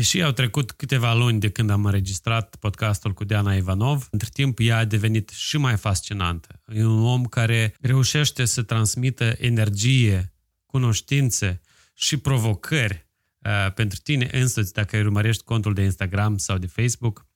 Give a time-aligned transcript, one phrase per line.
[0.00, 4.58] Deși au trecut câteva luni de când am înregistrat podcastul cu Diana Ivanov, între timp
[4.60, 6.62] ea a devenit și mai fascinantă.
[6.74, 10.32] E un om care reușește să transmită energie,
[10.66, 11.60] cunoștințe
[11.94, 13.06] și provocări
[13.38, 17.26] uh, pentru tine însuți dacă îi urmărești contul de Instagram sau de Facebook.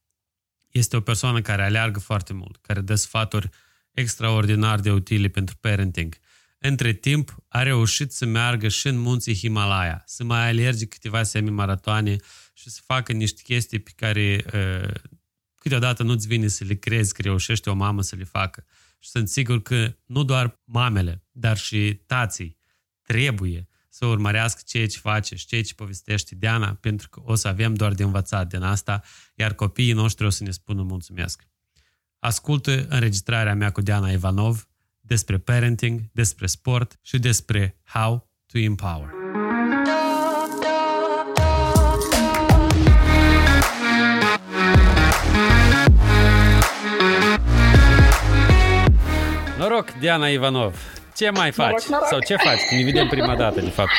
[0.70, 3.48] Este o persoană care aleargă foarte mult, care dă sfaturi
[3.90, 6.16] extraordinar de utile pentru parenting.
[6.66, 12.16] Între timp, a reușit să meargă și în munții Himalaya, să mai alerge câteva semi-maratoane
[12.52, 14.94] și să facă niște chestii pe care uh,
[15.54, 18.64] câteodată nu-ți vine să le crezi că reușește o mamă să le facă.
[18.98, 22.56] Și sunt sigur că nu doar mamele, dar și tații
[23.02, 27.48] trebuie să urmărească ceea ce face și ceea ce povestește Diana, pentru că o să
[27.48, 29.02] avem doar de învățat din asta,
[29.34, 31.46] iar copiii noștri o să ne spună mulțumesc.
[32.18, 34.68] Ascultă înregistrarea mea cu Diana Ivanov
[35.06, 39.10] despre parenting, despre sport și despre how to empower.
[49.58, 50.74] Noroc, Diana Ivanov!
[51.16, 51.68] Ce mai faci?
[51.68, 52.06] Noroc, noroc.
[52.06, 52.60] Sau ce faci?
[52.70, 53.90] Ne vedem prima dată, de fapt.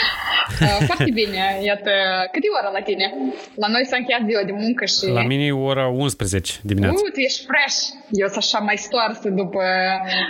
[0.61, 1.59] Uh, foarte bine.
[1.63, 1.91] Iată,
[2.31, 3.13] cât e ora la tine?
[3.55, 5.05] La noi s-a încheiat ziua de muncă și...
[5.07, 6.95] La mine e ora 11 dimineața.
[6.95, 7.77] Uh, tu ești fresh.
[8.11, 9.63] Eu sunt așa mai stoarsă după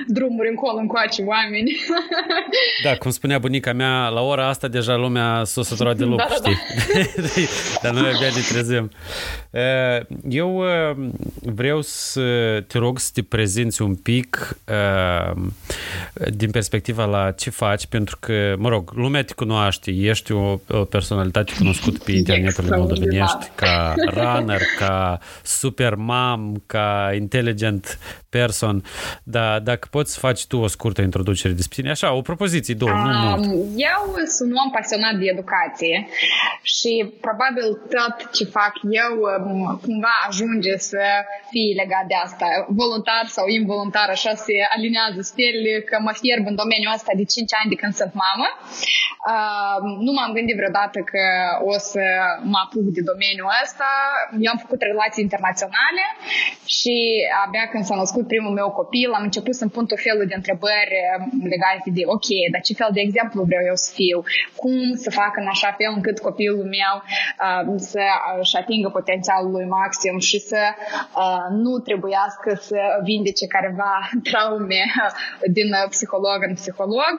[0.08, 1.72] drumuri încolo încoace oameni.
[2.86, 6.28] da, cum spunea bunica mea, la ora asta deja lumea s-o săturat de lup, da,
[6.30, 6.58] da, știi?
[7.16, 7.81] Da.
[7.83, 8.91] Dar noi abia ne trezim.
[9.50, 9.61] Uh,
[10.30, 11.08] eu uh,
[11.41, 12.22] vreau să
[12.67, 14.58] te rog să te prezinți un pic
[16.13, 16.75] din perspectiva
[17.06, 22.00] la ce faci, pentru că, mă rog, lumea te cunoaște, ești o, o personalitate cunoscută
[22.06, 28.84] pe internetul moldovenești ca runner, ca super mom, ca intelligent person,
[29.23, 32.92] dar dacă poți să faci tu o scurtă introducere despre tine, așa, o propoziție, două,
[32.92, 33.44] um, nu mult.
[33.94, 34.02] Eu
[34.36, 36.08] sunt un om pasionat de educație
[36.73, 36.92] și
[37.28, 41.03] probabil tot ce fac eu um, cumva ajunge să
[41.52, 42.48] fie legat de asta,
[42.81, 47.59] voluntar sau involuntar, așa se alinează stelele că mă fierb în domeniul ăsta de 5
[47.59, 48.48] ani de când sunt mamă.
[49.31, 51.24] Uh, nu m-am gândit vreodată că
[51.72, 52.03] o să
[52.52, 53.90] mă apuc de domeniul ăsta.
[54.44, 56.04] Eu am făcut relații internaționale
[56.78, 56.96] și
[57.44, 60.96] abia când s-a născut primul meu copil am început să-mi pun tot felul de întrebări
[61.54, 64.18] legate de ok, dar ce fel de exemplu vreau eu să fiu?
[64.62, 67.62] Cum să fac în așa fel încât copilul meu uh,
[67.92, 70.62] să-și atingă potențialul lui maxim și să
[71.24, 73.94] uh, nu trebuiască să vindece careva
[74.28, 74.81] traume
[75.58, 77.14] din psiholog în psiholog.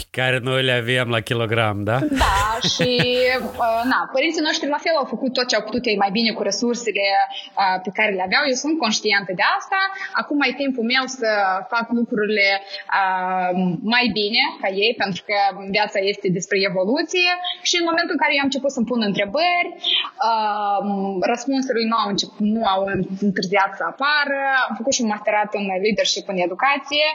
[0.00, 1.98] Pe care noi le avem la kilogram, da?
[2.24, 2.38] Da,
[2.74, 2.90] și
[3.64, 6.30] uh, na, părinții noștri la fel au făcut tot ce au putut ei mai bine
[6.36, 7.06] cu resursele
[7.62, 8.42] uh, pe care le aveau.
[8.50, 9.80] Eu sunt conștientă de asta.
[10.20, 11.28] Acum e timpul meu să
[11.72, 12.48] fac lucrurile
[12.98, 13.50] uh,
[13.94, 15.36] mai bine ca ei, pentru că
[15.76, 17.30] viața este despre evoluție
[17.68, 19.68] și în momentul în care eu am început să-mi pun întrebări,
[20.28, 20.84] uh,
[21.32, 22.80] răspunsurile nu au, început, nu au
[23.28, 24.40] întârziat să apară.
[24.68, 27.06] Am făcut și un masterat în leadership în educație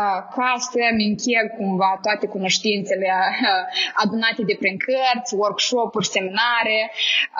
[0.00, 3.64] uh, ca să-mi încheg cumva toate cunoștințele uh,
[4.02, 6.80] adunate de prin cărți, workshop-uri, seminare.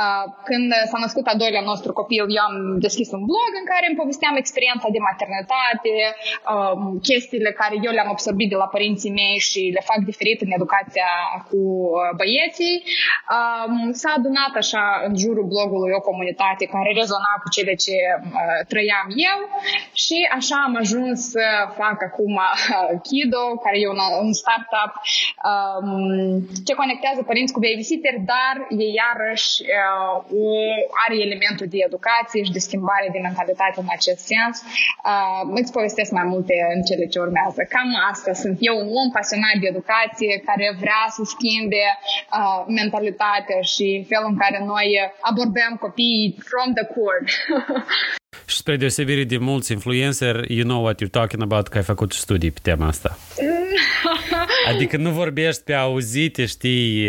[0.03, 2.56] Uh, când s-a născut a doilea nostru copil, eu am
[2.87, 5.94] deschis un blog în care îmi povesteam experiența de maternitate,
[6.53, 10.50] um, chestiile care eu le-am absorbit de la părinții mei și le fac diferit în
[10.59, 11.10] educația
[11.48, 12.77] cu uh, băieții.
[13.37, 17.97] Um, s-a adunat așa în jurul blogului o comunitate care rezona cu cele ce
[18.72, 19.38] trăiam eu
[20.04, 21.44] și așa am ajuns să
[21.81, 22.34] fac acum
[23.06, 24.93] Kido, care e un, un startup
[25.50, 25.99] um,
[26.67, 32.66] ce conectează părinți cu babysitter, dar e iarăși uh, are elementul de educație și de
[32.69, 34.55] schimbare de mentalitate în acest sens.
[34.65, 37.61] Uh, îți povestesc mai multe în cele ce urmează.
[37.75, 43.61] Cam asta sunt eu, un om pasionat de educație care vrea să schimbe uh, mentalitatea
[43.72, 44.89] și felul în care noi
[45.28, 47.25] abordăm copiii from the core.
[48.47, 52.12] Și spre deosebire de mulți influencer, you know what you're talking about, că ai făcut
[52.12, 53.19] studii pe tema asta.
[54.66, 57.09] Adică nu vorbești pe auzite, știi,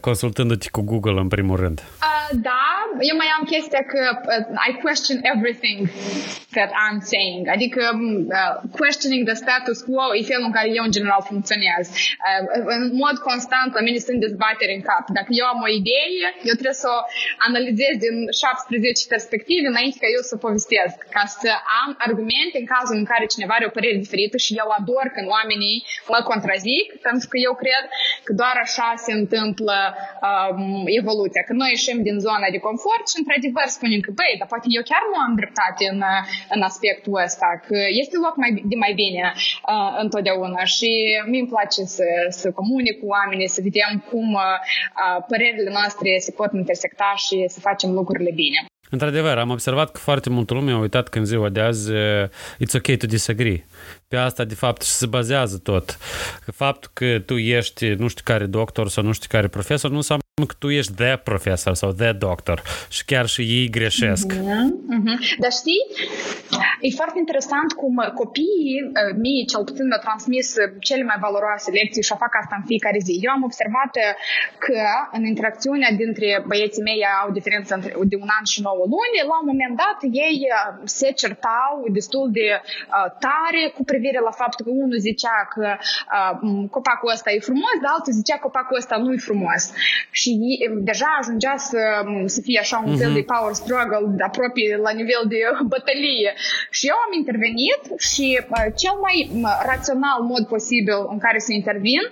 [0.00, 1.78] consultându-te cu Google în primul rând.
[1.80, 2.12] Uh,
[2.50, 2.64] da,
[3.10, 5.78] eu mai am chestia că uh, I question everything
[6.56, 7.42] that I'm saying.
[7.56, 11.84] Adică uh, questioning the status quo e felul în care eu în general funcționez.
[11.92, 12.42] Uh,
[12.76, 15.04] în mod constant la mine sunt dezbateri în cap.
[15.18, 16.98] Dacă eu am o idee, eu trebuie să o
[17.48, 20.96] analizez din 17 perspective înainte ca eu să povestesc.
[21.16, 21.50] Ca să
[21.82, 25.26] am argumente în cazul în care cineva are o părere diferită și eu ador când
[25.36, 25.76] oamenii
[26.12, 27.84] mă contrazic, pentru că eu cred
[28.26, 31.42] că doar așa se întâmplă um, evoluția.
[31.48, 34.84] Când noi ieșim din zona de confort și într-adevăr spunem că, băi, dar poate eu
[34.90, 36.00] chiar nu am dreptate în,
[36.54, 40.90] în aspectul ăsta, că este loc mai, de mai bine uh, întotdeauna și
[41.30, 42.06] mi-mi place să,
[42.40, 44.58] să comunic cu oamenii, să vedem cum uh,
[45.30, 48.60] părerile noastre se pot intersecta și să facem lucrurile bine.
[48.92, 52.28] Într-adevăr, am observat că foarte multă lume a uitat că în ziua de azi uh,
[52.64, 53.66] it's ok to disagree.
[54.08, 55.98] Pe asta, de fapt, și se bazează tot.
[56.54, 60.21] Faptul că tu ești nu știu care doctor sau nu știu care profesor nu înseamnă
[60.34, 64.26] că tu ești the profesor sau the doctor și chiar și ei greșesc.
[64.32, 65.16] Mm-hmm, mm-hmm.
[65.42, 65.82] Dar știi,
[66.86, 70.46] e foarte interesant cum copiii uh, mie cel puțin mi-au transmis
[70.88, 73.14] cele mai valoroase lecții și fac asta în fiecare zi.
[73.26, 73.92] Eu am observat
[74.64, 74.80] că
[75.16, 77.72] în interacțiunea dintre băieții mei au diferență
[78.12, 80.58] de un an și 9 luni, la un moment dat ei uh,
[80.98, 86.32] se certau destul de uh, tare cu privire la faptul că unul zicea că uh,
[86.76, 89.62] copacul ăsta e frumos, dar altul zicea că copacul ăsta nu e frumos.
[90.22, 90.32] Și
[90.90, 91.82] deja ajungea să,
[92.34, 95.40] să fie așa un fel de power struggle aproape la nivel de
[95.72, 96.30] bătălie.
[96.76, 99.16] Și eu am intervenit și uh, cel mai
[99.70, 102.02] rațional mod posibil în care să intervin,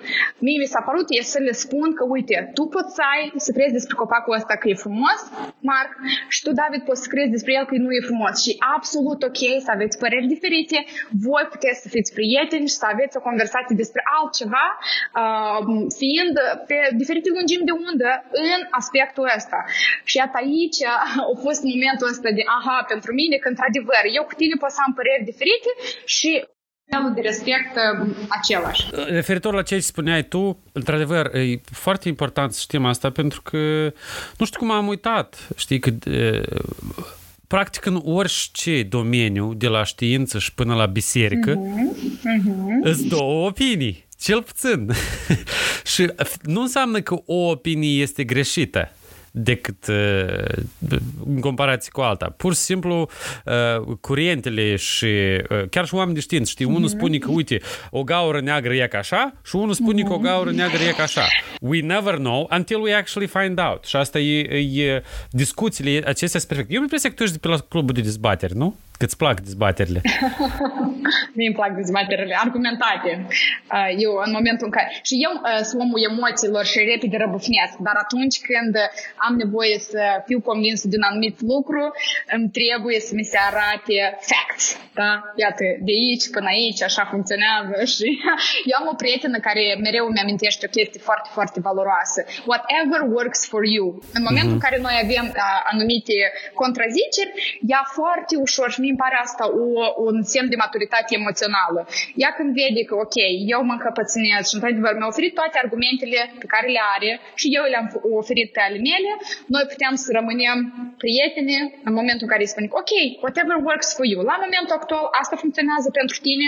[0.45, 3.51] mie mi s-a părut e să le spun că, uite, tu poți să ai, să
[3.57, 5.21] crezi despre copacul ăsta că e frumos,
[5.71, 5.93] Marc,
[6.35, 8.35] și tu, David, poți să crezi despre el că nu e frumos.
[8.45, 10.79] Și absolut ok să aveți păreri diferite,
[11.27, 14.67] voi puteți să fiți prieteni și să aveți o conversație despre altceva,
[15.21, 15.61] uh,
[16.01, 16.35] fiind
[16.69, 18.00] pe diferite lungimi de undă
[18.51, 19.59] în aspectul ăsta.
[20.09, 24.35] Și iată aici a fost momentul ăsta de aha, pentru mine, că într-adevăr, eu cu
[24.41, 25.71] tine pot să am păreri diferite
[26.17, 26.31] și
[26.91, 28.09] nivelul de respect uh,
[28.39, 28.83] același.
[29.19, 33.93] Referitor la ce spuneai tu, într-adevăr, e foarte important să știm asta pentru că
[34.39, 35.91] nu știu cum am uitat, știi, că
[37.47, 41.95] practic în orice domeniu, de la știință și până la biserică, uh-huh,
[42.37, 42.81] uh-huh.
[42.83, 44.91] îți două opinii, cel puțin.
[45.95, 46.13] și
[46.43, 48.93] nu înseamnă că o opinie este greșită
[49.31, 50.97] decât uh,
[51.27, 52.35] în comparație cu alta.
[52.37, 53.09] Pur și simplu,
[53.45, 57.61] uh, curentele și uh, chiar și oameni de știință, știi, unul spune că, uite,
[57.91, 61.03] o gaură neagră e ca așa și unul spune că o gaură neagră e ca
[61.03, 61.27] așa.
[61.61, 63.85] We never know until we actually find out.
[63.85, 66.73] Și asta e, e discuțiile acestea sunt perfecte.
[66.73, 68.75] Eu am impresia că tu ești de pe la clubul de dezbateri, nu?
[69.01, 70.01] Că îți plac dezbaterile?
[71.37, 73.11] Mie îmi plac dezbaterile argumentate.
[74.05, 74.89] Eu, în momentul în care...
[75.09, 75.33] Și eu
[75.69, 78.75] sunt omul emoțiilor și repede răbufnesc, dar atunci când
[79.27, 81.83] am nevoie să fiu convins de un anumit lucru,
[82.37, 83.97] îmi trebuie să mi se arate
[84.31, 84.67] facts.
[85.01, 85.13] Da?
[85.45, 87.75] Iată, de aici până aici, așa funcționează.
[87.95, 88.07] Și
[88.71, 92.21] eu am o prietenă care mereu îmi amintește o chestie foarte, foarte valoroasă.
[92.51, 93.87] Whatever works for you.
[94.17, 94.61] În momentul mm-hmm.
[94.61, 95.27] în care noi avem
[95.73, 96.17] anumite
[96.63, 97.33] contraziceri,
[97.73, 99.67] ea foarte ușor și mi pare asta o,
[100.07, 101.81] un semn de maturitate emoțională.
[102.23, 103.17] Ea când vede că, ok,
[103.55, 107.65] eu mă încăpățânez și într-adevăr mi-a oferit toate argumentele pe care le are și eu
[107.73, 107.87] le-am
[108.21, 109.10] oferit pe ale mele,
[109.55, 110.59] noi putem să rămânem
[111.03, 111.55] prieteni
[111.89, 112.93] în momentul în care îi spune, ok,
[113.25, 114.21] whatever works for you.
[114.31, 116.47] La momentul actual asta funcționează pentru tine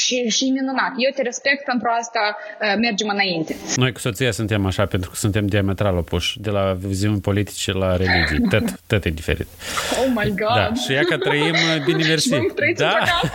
[0.00, 0.92] și, și minunat.
[1.04, 3.52] Eu te respect pentru asta, uh, mergem înainte.
[3.82, 7.90] Noi cu soția suntem așa pentru că suntem diametral opuși, de la viziuni politice la
[8.02, 8.40] religii.
[8.52, 9.48] Tot, tot e diferit.
[10.00, 10.56] Oh my God!
[10.60, 11.56] Da, și ea că trăim
[11.88, 12.28] bine mersi.
[12.76, 12.94] Da.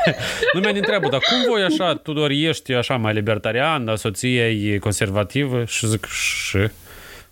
[0.56, 4.78] Lumea ne întreabă, dar cum voi așa, Tudor, ești așa mai libertarian, dar soția e
[4.78, 5.64] conservativă?
[5.66, 6.58] Și zic, și...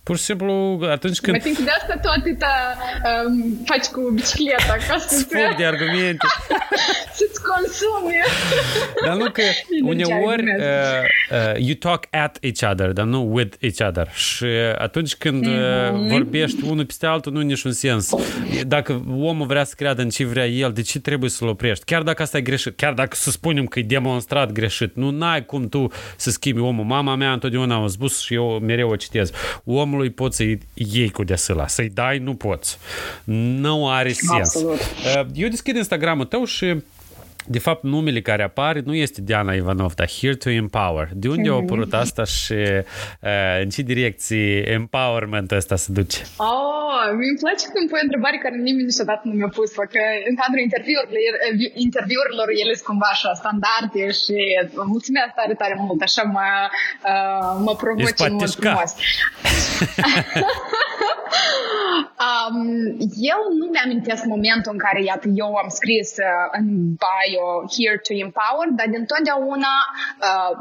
[0.07, 1.35] Pur și simplu, atunci când...
[1.35, 2.77] Mă think de asta tu atâta
[3.25, 6.27] um, faci cu bicicleta, ca să Spun de argumente.
[7.17, 8.15] Să-ți consumi.
[9.05, 9.41] Dar nu că
[9.91, 10.65] uneori uh,
[11.31, 14.09] uh, you talk at each other, dar nu with each other.
[14.13, 14.45] Și
[14.77, 16.09] atunci când uh, mm-hmm.
[16.09, 18.09] vorbești unul peste altul, nu e niciun sens.
[18.67, 21.85] Dacă omul vrea să creadă în ce vrea el, de ce trebuie să-l oprești?
[21.85, 25.45] Chiar dacă asta e greșit, chiar dacă să spunem că e demonstrat greșit, nu ai
[25.45, 26.85] cum tu să schimbi omul.
[26.85, 29.31] Mama mea întotdeauna a spus și eu mereu o citez.
[29.63, 32.77] Omul omului poți să-i iei cu deasăla, să-i dai, nu poți.
[33.23, 34.55] Nu are sens.
[34.55, 34.79] Absolut.
[34.79, 36.75] Uh, eu deschid Instagramul tău și
[37.47, 41.07] de fapt, numele care apare nu este Diana Ivanov, dar Here to Empower.
[41.13, 41.53] De unde mm-hmm.
[41.53, 46.21] a apărut asta și uh, în ce direcții empowerment ăsta se duce?
[46.37, 50.35] Oh, mi-mi place când pui o întrebare care nimeni niciodată nu mi-a pus că în
[50.41, 51.15] cadrul interviurilor,
[51.87, 54.37] interviurilor ele sunt cumva așa standarde și
[54.93, 56.47] mulțumesc tare, tare mult, așa mă,
[57.11, 58.91] uh, mă provoci în mod frumos.
[62.25, 62.57] um,
[63.33, 66.67] eu nu mi-amintesc momentul în care, iată, eu am scris uh, în
[67.05, 67.36] bio
[67.75, 69.75] Here to Empower, dar din totdeauna
[70.27, 70.51] uh,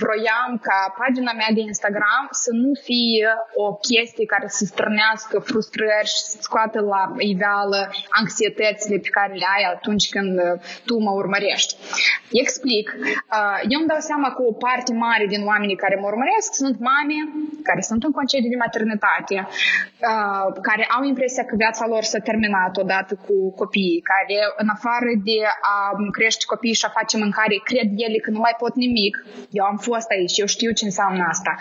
[0.00, 3.28] vroiam ca pagina mea de Instagram să nu fie
[3.64, 7.02] o chestie care să strânească frustrări și să scoată la
[7.32, 7.80] iveală
[8.20, 10.54] anxietățile pe care le ai atunci când uh,
[10.88, 11.72] tu mă urmărești.
[12.42, 12.86] Explic.
[13.36, 16.76] Uh, eu îmi dau seama că o parte mare din oamenii care mă urmăresc sunt
[16.90, 17.18] mame
[17.68, 19.36] care sunt în concediu de maternitate,
[20.10, 25.10] uh, care au impresia că viața lor s-a terminat odată cu copiii, care în afară
[25.28, 25.38] de
[25.76, 25.78] a
[26.16, 29.14] crește copiii și a face mâncare, cred ele că nu mai pot nimic.
[29.58, 31.52] Eu am fost aici, eu știu ce înseamnă asta.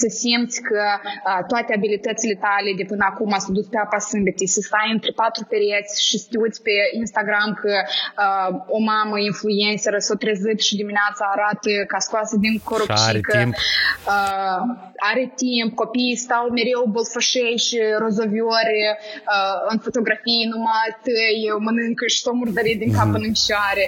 [0.00, 4.54] Să simți că uh, toate abilitățile tale de până acum s-au dus pe apa sâmbetei,
[4.56, 9.16] să stai între patru pereți și să te uiți pe Instagram că uh, o mamă
[9.30, 13.08] influenceră s-a trezit și dimineața arată ca scoasă din corupcică.
[13.10, 13.54] Are timp.
[14.14, 18.78] Uh, are timp, copiii stau mereu bolfășei și rozoviori
[19.34, 23.26] uh, în fotografii numai tăi, mănâncă și s-o murdărit din cap mm-hmm.
[23.26, 23.84] în picioare.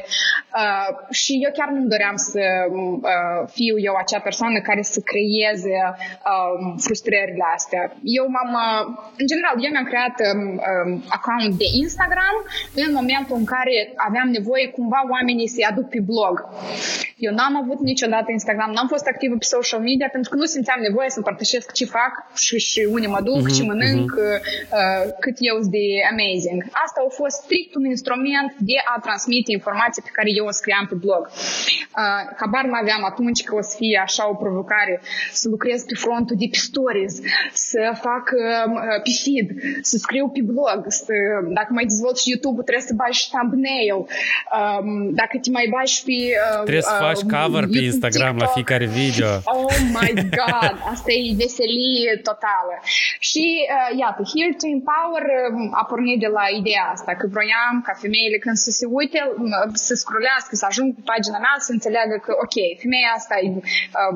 [0.60, 0.88] Uh,
[1.20, 6.54] și eu chiar nu doream să uh, fiu eu acea persoană care să creeze uh,
[6.86, 7.82] frustrările astea.
[8.18, 8.82] Eu m-am, uh,
[9.20, 12.36] în general, eu mi-am creat um, um, account de Instagram
[12.84, 13.74] în momentul în care
[14.08, 16.34] aveam nevoie cumva oamenii să-i aduc pe blog.
[17.26, 20.80] Eu n-am avut niciodată Instagram, n-am fost activă pe social media pentru că nu simțeam
[20.88, 22.12] nevoie să împărtășesc ce fac
[22.44, 24.40] și, și unde mă duc, uh-huh, ce mănânc, uh-huh.
[24.78, 26.60] uh, cât eu sunt de amazing.
[26.84, 30.86] Asta a fost strict un instrument de a transmite informații pe care eu o scriam
[30.90, 31.22] pe blog.
[32.00, 34.94] Uh, habar nu aveam atunci că o să fie așa o provocare
[35.40, 37.14] să lucrez pe frontul de pe stories,
[37.70, 39.48] să fac uh, pe feed,
[39.90, 41.14] să scriu pe blog, să,
[41.58, 43.98] dacă mai dezvolți și YouTube, trebuie să bagi thumbnail,
[44.58, 44.88] um,
[45.20, 48.46] dacă te mai bagi pe uh, Trebuie să faci cover pe Instagram TikTok.
[48.46, 49.30] la fiecare video.
[49.58, 52.74] Oh my god, asta e veselie totală.
[53.28, 53.44] Și
[53.76, 57.92] uh, iată, Here to Empower uh, a pornit de la ideea asta, că vroiam ca
[58.04, 62.16] femeile când să se uite, uh, să scrollească, să ajungă pe pagina mea, să înțeleagă
[62.24, 64.14] că, ok, femeia asta e uh,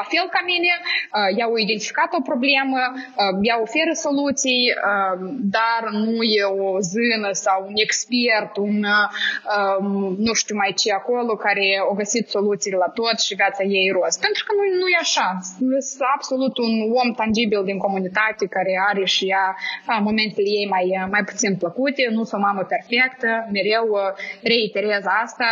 [0.00, 0.72] la fel ca mine,
[1.16, 5.14] uh, ea a identificat o problemă, uh, ea oferă soluții, uh,
[5.56, 9.08] dar nu e o zână sau un expert, un uh,
[10.26, 11.84] nu știu mai ce acolo, care a
[12.20, 14.18] găsit soluțiile la tot și viața ei rost.
[14.26, 15.28] Pentru că nu, nu e așa.
[15.90, 16.72] Sunt absolut un
[17.02, 19.46] om tangibil din comunitate care are și ea
[19.92, 23.86] a, momentele ei mai, mai puțin plăcute, nu sunt o mamă perfectă, mereu
[24.52, 25.48] reiterez asta.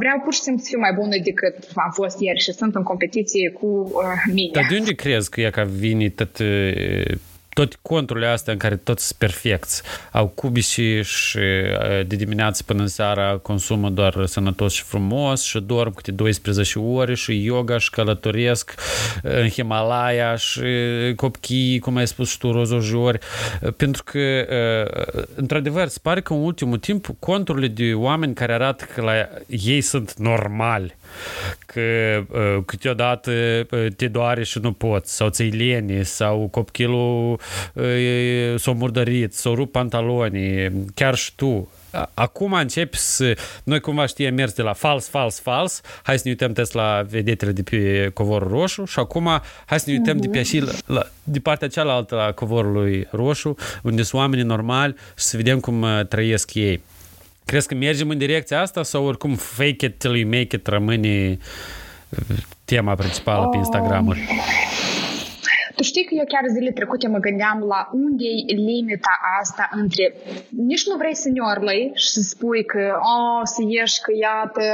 [0.00, 1.54] Vreau pur și simplu să fiu mai bună decât
[1.86, 3.68] am fost ieri și sunt în competiție cu
[4.38, 4.54] mine.
[4.58, 6.34] Dar de unde crezi că e ca vine tot
[7.54, 9.82] toate conturile astea în care toți sunt perfecți.
[10.12, 11.38] Au cubici și
[12.06, 17.14] de dimineață până în seara consumă doar sănătos și frumos și dorm câte 12 ore
[17.14, 18.74] și yoga și călătoresc
[19.22, 20.62] în Himalaya și
[21.16, 23.18] copchii, cum ai spus și tu, rozojori.
[23.76, 24.46] Pentru că,
[25.34, 29.12] într-adevăr, se pare că în ultimul timp conturile de oameni care arată că la
[29.46, 30.96] ei sunt normali
[31.66, 31.80] că
[32.28, 33.30] uh, câteodată
[33.70, 37.40] uh, te doare și nu poți, sau ți-i lene, sau copilul
[37.72, 41.68] uh, s-a murdărit, s-a rupt pantalonii, chiar și tu.
[42.14, 43.36] Acum începi să...
[43.64, 45.80] Noi cumva știe mers de la fals, fals, fals.
[46.02, 49.90] Hai să ne uităm test la vedetele de pe covorul roșu și acum hai să
[49.90, 54.20] ne uităm de pe și la, la, de partea cealaltă a covorului roșu, unde sunt
[54.20, 56.82] oamenii normali și să vedem cum trăiesc ei.
[57.44, 61.38] Crezi că mergem în direcția asta sau oricum fake it till you make it rămâne
[62.64, 64.28] tema principală pe Instagram-uri?
[65.76, 70.14] Tu știi că eu chiar zile trecute mă gândeam la unde e limita asta între
[70.70, 71.42] nici nu vrei să ne
[71.94, 74.66] și să spui că o, oh, să ieși că iată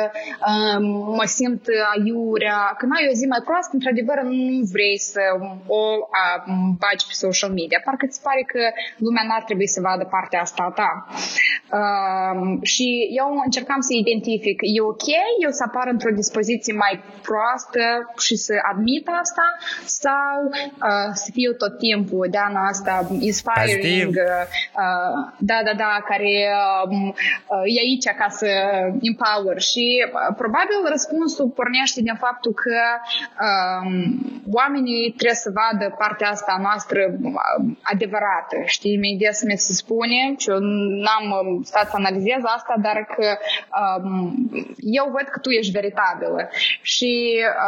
[0.50, 0.84] um,
[1.18, 1.64] mă simt
[1.94, 5.22] aiurea, că n-ai o zi mai proastă, într-adevăr nu vrei să
[5.66, 5.82] o
[6.46, 7.80] um, bagi pe social media.
[7.84, 8.62] Parcă îți pare că
[9.04, 10.90] lumea n-ar trebui să vadă partea asta a ta.
[11.78, 12.86] Um, și
[13.20, 15.06] eu încercam să identific, e ok
[15.44, 16.94] eu să apar într-o dispoziție mai
[17.28, 17.82] proastă
[18.26, 19.46] și să admit asta
[20.00, 20.36] sau
[20.90, 24.44] uh, să fiu tot timpul de anul asta inspiring, uh,
[25.38, 26.32] da, da, da, care
[26.84, 27.14] um,
[27.54, 28.48] uh, e aici ca să
[29.10, 29.58] empower.
[29.70, 32.78] Și uh, probabil răspunsul pornește din faptul că
[33.46, 33.92] um,
[34.52, 37.00] oamenii trebuie să vadă partea asta noastră
[37.82, 40.58] adevărată, știi, imediat să mi se spune și eu
[41.04, 43.26] n-am um, stat să analizez asta, dar că
[43.80, 44.50] um,
[44.98, 46.48] eu văd că tu ești veritabilă.
[46.82, 47.12] Și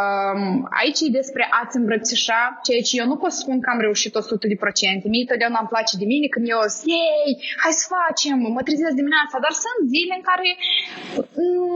[0.01, 4.15] um, aici e despre a-ți îmbrățișa ceea ce eu nu pot spun că am reușit
[4.15, 5.09] 100 de procente.
[5.09, 7.31] Mie totdeauna îmi place de mine când eu zic, ei,
[7.63, 10.49] hai să facem, mă trezesc dimineața, dar sunt zile în care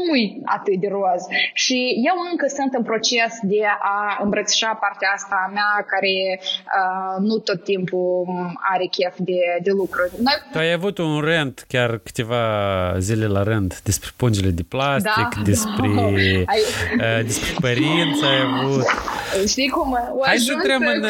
[0.09, 0.27] nu-i
[0.57, 1.23] atât de roz.
[1.63, 1.79] Și
[2.11, 3.63] eu încă sunt în proces de
[3.95, 8.27] a îmbrățișa partea asta a mea care uh, nu tot timpul
[8.73, 10.13] are chef de, de lucruri.
[10.27, 10.37] Noi...
[10.53, 12.43] Tu ai avut un rent chiar câteva
[12.99, 16.03] zile la rând despre pungile de plastic, da, despre, da.
[16.53, 16.63] Ai...
[17.01, 18.85] uh, despre părinți ai avut.
[19.47, 19.99] Știi cum?
[20.25, 21.03] Hai să intrăm în,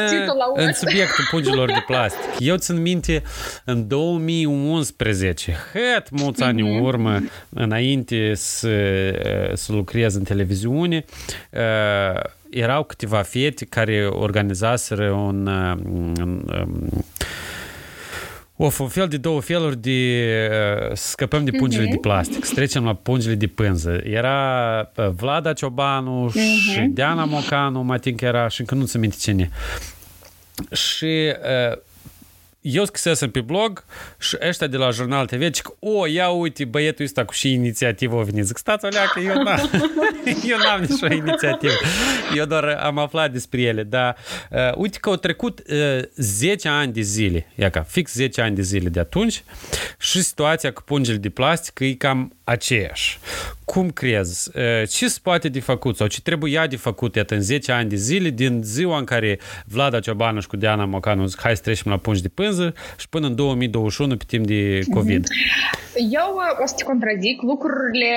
[0.55, 2.21] în subiectul pungilor de plastic.
[2.39, 3.23] Eu țin minte
[3.65, 8.71] în 2011, het mulți ani în urmă, înainte să,
[9.55, 11.05] să lucrez în televiziune,
[11.51, 15.47] uh, erau câteva fete care organizaseră un,
[15.85, 16.91] un, un
[18.57, 20.21] o fel de două feluri de
[20.51, 21.91] uh, scăpăm de pungile uh-huh.
[21.91, 24.01] de plastic, să trecem la pungile de pânză.
[24.05, 26.73] Era uh, Vlada Ciobanu uh-huh.
[26.73, 29.51] și Diana Mocanu, mă că era și încă nu ți minte cine.
[30.73, 31.35] Și
[31.71, 31.79] uh,
[32.69, 33.85] eu scrisesem pe blog
[34.19, 38.19] și ăștia de la Jurnal TV zic, o, ia uite, băietul ăsta cu și inițiativă
[38.19, 38.45] a venit.
[38.45, 39.71] Zic, stați o leacă, eu n-am,
[40.51, 41.73] eu n-am nicio inițiativă.
[42.35, 44.17] Eu doar am aflat despre ele, dar
[44.51, 48.55] uh, uite că au trecut uh, 10 ani de zile, ia ca, fix 10 ani
[48.55, 49.45] de zile de atunci
[49.99, 53.19] și situația cu pungile de plastic e cam aceeași.
[53.65, 54.51] Cum crezi?
[54.89, 57.97] Ce se poate de făcut sau ce trebuia de făcut iată, în 10 ani de
[57.97, 61.91] zile din ziua în care Vlada Ciobanu și cu Diana Mocanu zic hai să trecem
[61.91, 62.56] la pungi de pânză
[63.03, 64.61] și până în 2021 pe timp de
[64.97, 65.23] COVID?
[66.21, 66.29] Eu
[66.63, 68.13] o să te contrazic, lucrurile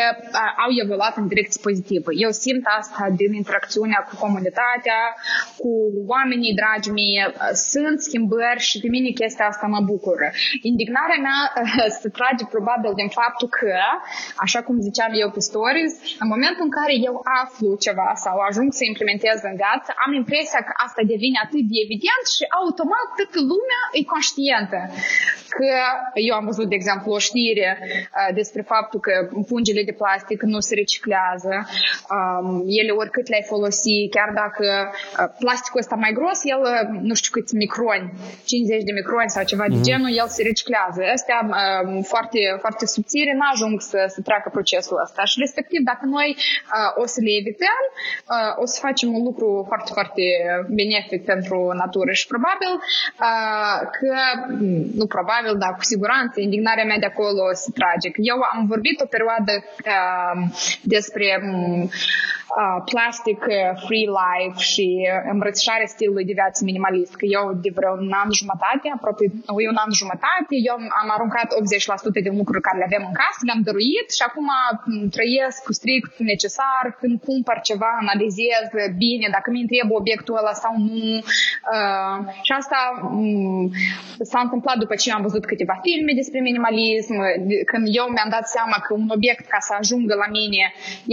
[0.63, 2.09] au evoluat în direcție pozitivă.
[2.25, 5.01] Eu simt asta din interacțiunea cu comunitatea,
[5.61, 5.69] cu
[6.13, 7.23] oamenii dragi mie.
[7.73, 10.27] Sunt schimbări și pe mine chestia asta mă bucură.
[10.71, 11.39] Indignarea mea
[12.01, 13.73] se trage probabil din faptul că
[14.45, 15.93] așa cum ziceam eu pe stories,
[16.23, 20.61] în momentul în care eu aflu ceva sau ajung să implementez în viață, am impresia
[20.67, 24.28] că asta devine atât de evident și automat toată lumea e conștientă
[25.49, 25.69] că
[26.13, 29.13] eu am văzut, de exemplu, o știre uh, despre faptul că
[29.47, 31.53] pungile de plastic nu se reciclează,
[32.15, 37.13] um, ele oricât le-ai folosi, chiar dacă uh, plasticul ăsta mai gros, el, uh, nu
[37.13, 38.13] știu câți microni,
[38.45, 39.75] 50 de microni sau ceva mm-hmm.
[39.75, 39.89] de mhm.
[39.89, 41.01] genul, el se reciclează.
[41.17, 46.29] Astea um, foarte, foarte subțire n-ajung să, să treacă procesul ăsta și respectiv dacă noi
[46.37, 50.23] uh, o să le evităm, uh, o să facem un lucru foarte, foarte
[50.79, 52.73] benefic pentru natură și probabil
[53.27, 54.11] uh, că,
[54.99, 58.09] nu probabil, dar cu siguranță indignarea mea de acolo se trage.
[58.31, 60.35] Eu am vorbit o perioadă uh,
[60.93, 61.81] despre um,
[62.59, 63.39] uh, plastic
[63.85, 64.87] free life și
[65.33, 67.13] îmbrățișarea stilului de viață minimalist.
[67.19, 69.25] Că eu de vreo un an jumătate, aproape
[69.73, 71.49] un an jumătate, eu am aruncat
[72.19, 74.47] 80% din lucruri care le avem în casă, le-am dăruit și acum
[75.15, 76.83] trăiesc cu strict necesar.
[76.99, 78.65] Când cumpăr ceva, analizez
[79.03, 81.07] bine dacă mi trebuie obiectul ăla sau nu.
[81.73, 82.79] Uh, și asta
[83.17, 83.71] um,
[84.29, 87.15] s-a întâmplat după ce am văzut câteva filme despre minimalism,
[87.71, 90.63] când eu mi-am dat seama că un obiect ca să ajungă la mine,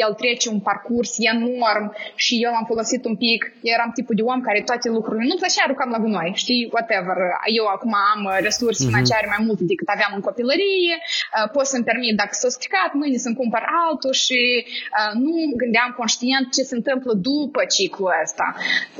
[0.05, 1.85] el trece un parcurs enorm
[2.15, 3.41] și eu am folosit un pic,
[3.75, 7.17] eram tipul de om care toate lucrurile nu așa aruncam la gunoi, știi, whatever.
[7.59, 8.89] Eu acum am resurse uh-huh.
[8.91, 13.19] financiare mai multe decât aveam în copilărie, uh, pot să-mi permit dacă s-a stricat, mâine
[13.25, 18.47] să-mi cumpăr altul și uh, nu gândeam conștient ce se întâmplă după ciclul ăsta.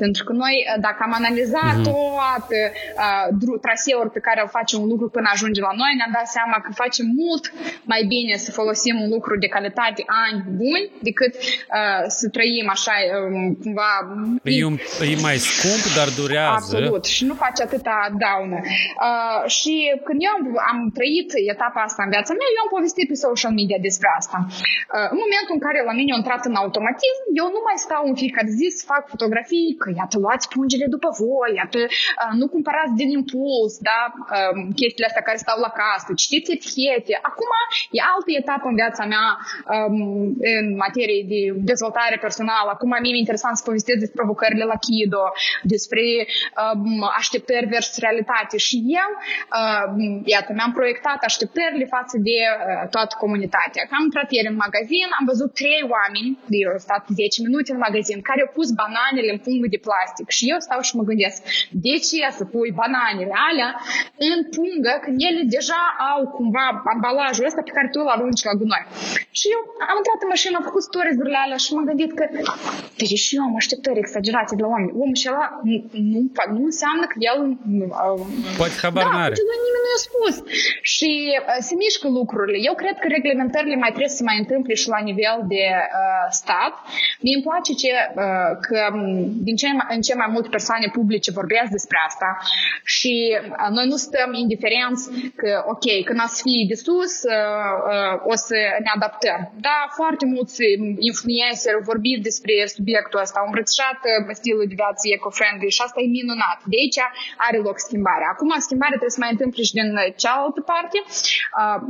[0.03, 1.91] Pentru că noi, uh, dacă am analizat uh-huh.
[1.91, 2.59] toate
[3.03, 3.25] uh,
[3.77, 6.69] traseuri pe care îl face un lucru până ajunge la noi, ne-am dat seama că
[6.83, 7.43] face mult
[7.91, 12.95] mai bine să folosim un lucru de calitate ani buni decât uh, să trăim așa
[13.07, 13.91] um, cumva...
[14.59, 14.77] E, un,
[15.13, 16.75] e mai scump, dar durează.
[16.75, 17.03] Absolut.
[17.15, 18.59] Și nu face atâta daună.
[18.63, 19.73] Uh, și
[20.07, 23.53] când eu am, am trăit etapa asta în viața mea, eu am povestit pe social
[23.59, 24.37] media despre asta.
[24.49, 28.03] Uh, în momentul în care la mine a intrat în automatism, eu nu mai stau
[28.11, 32.45] în fiecare zi să fac fotografii, că iată, luați pungile după voi, iată, uh, nu
[32.55, 37.13] cumpărați din impuls, da, uh, chestiile astea care stau la casă, citiți etichete.
[37.29, 37.51] Acum
[37.97, 39.27] e altă etapă în viața mea
[39.75, 39.97] um,
[40.55, 42.69] în materie de dezvoltare personală.
[42.71, 45.25] Acum mie mi interesant să povestesc despre provocările la Kido,
[45.73, 46.05] despre
[46.63, 48.55] um, așteptări versus realitate.
[48.67, 53.81] Și eu, um, iată, mi-am proiectat așteptările față de uh, toată comunitatea.
[53.87, 56.29] Că am intrat ieri în magazin, am văzut trei oameni,
[56.61, 60.27] eu am stat 10 minute în magazin, care au pus bananele în pungă de plastic.
[60.37, 61.37] Și eu stau și mă gândesc,
[61.85, 63.71] de ce să pui bananele alea
[64.29, 68.47] în pungă lângă când ele deja au cumva ambalajul ăsta pe care tu îl arunci
[68.49, 68.85] la gunoi.
[69.39, 72.23] Și eu am intrat în mașină, am făcut stories-urile alea și m-am gândit că
[72.99, 74.97] deci și eu am așteptări exagerate de la oameni.
[75.03, 75.75] Omul și ăla nu,
[76.13, 76.19] nu,
[76.55, 77.39] nu înseamnă că el...
[78.59, 79.35] Poate habar da, n-are.
[79.37, 80.35] Da, nimeni nu i-a spus.
[80.93, 82.57] Și uh, se mișcă lucrurile.
[82.69, 86.73] Eu cred că reglementările mai trebuie să mai întâmple și la nivel de uh, stat.
[87.23, 87.91] Mie îmi place ce,
[88.23, 88.79] uh, că
[89.47, 92.29] din ce în ce mai multe persoane publice vorbesc despre asta
[92.95, 93.46] și uh,
[93.77, 95.03] noi nu stăm indiferenți
[95.41, 99.39] că, ok, când o să fie de sus, uh, uh, o să ne adaptăm.
[99.67, 100.57] Da, foarte mulți
[101.09, 103.99] influenceri au vorbit despre subiectul ăsta, au îmbrățișat
[104.39, 106.59] stilul de viață eco-friendly și asta e minunat.
[106.71, 106.99] De aici
[107.47, 108.27] are loc schimbarea.
[108.33, 109.89] Acum schimbarea trebuie să mai întâmple și din
[110.21, 110.97] cealaltă parte.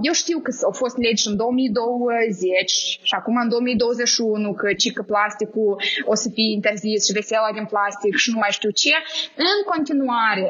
[0.08, 2.70] Eu știu că au fost legi în 2020
[3.10, 8.14] și acum în 2021 că cică plasticul o să fie interzis și vesela din plastic
[8.24, 8.94] și nu mai știu ce.
[9.36, 10.50] În continuare,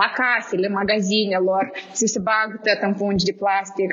[0.00, 1.64] la casele, magazinelor,
[1.98, 3.90] să se bagă tot în pungi de plastic.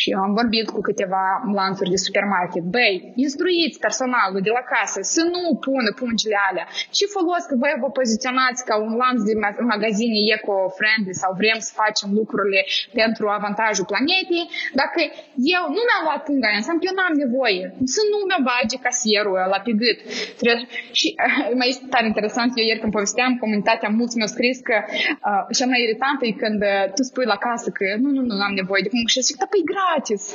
[0.00, 1.24] Și eu am vorbit cu câteva
[1.58, 2.64] lanțuri de supermarket.
[2.76, 2.94] Băi,
[3.26, 6.66] instruiți personalul de la casă să nu pună pungile alea.
[6.96, 9.34] Ce folos că voi vă poziționați ca un lanț de
[9.74, 12.60] magazine eco-friendly sau vrem să facem lucrurile
[13.00, 14.44] pentru avantajul planetei,
[14.80, 14.98] dacă
[15.56, 17.64] eu nu mi-am luat punga aia, înseamnă că eu n-am nevoie.
[17.94, 19.98] Să nu mi-o bage casierul ăla pe gât.
[20.98, 24.76] Și uh, mai este tare interesant, eu ieri când povesteam, comunitatea mulți mi-au scris că
[24.86, 28.34] uh, cea mai iritantă e când uh, tu spui la casă că nu, nu, nu,
[28.38, 30.22] n-am nevoie de punga și zic, da, păi gratis.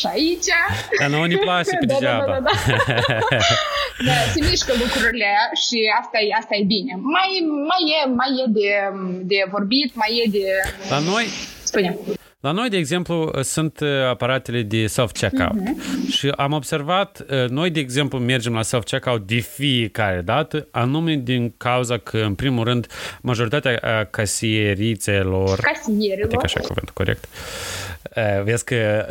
[0.00, 0.50] și aici...
[1.00, 2.24] Dar nouă ne place pe da, degeaba.
[2.26, 2.52] Da, da,
[2.86, 3.28] da, da.
[4.08, 5.30] da, se mișcă lucrurile
[5.64, 6.92] și asta e, asta e bine.
[7.16, 7.30] Mai,
[7.70, 8.70] mai, e, mai e de,
[9.30, 10.44] de vorbit, mai e de...
[10.92, 11.26] La noi,
[11.68, 11.90] Spune.
[12.40, 16.10] La noi, de exemplu, sunt uh, aparatele de self-checkout uh-huh.
[16.10, 21.54] și am observat, uh, noi, de exemplu, mergem la self-checkout de fiecare dată, anume din
[21.56, 22.86] cauza că, în primul rând,
[23.20, 25.58] majoritatea uh, casierițelor...
[25.60, 26.24] Casierilor.
[26.24, 27.24] Adică așa cuvântul corect.
[28.44, 29.06] Vezi că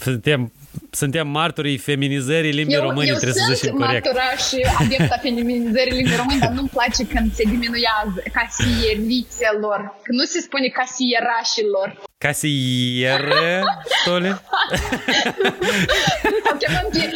[0.00, 0.52] suntem
[0.90, 4.06] suntem martorii feminizării limbii eu, române, eu trebuie să zicem corect.
[4.06, 9.78] Eu sunt și adepta feminizării limbii române, dar nu-mi place când se diminuează casierițelor.
[10.02, 12.07] Că nu se spune casierașilor.
[12.17, 13.63] Casieră,
[14.01, 14.35] что ли?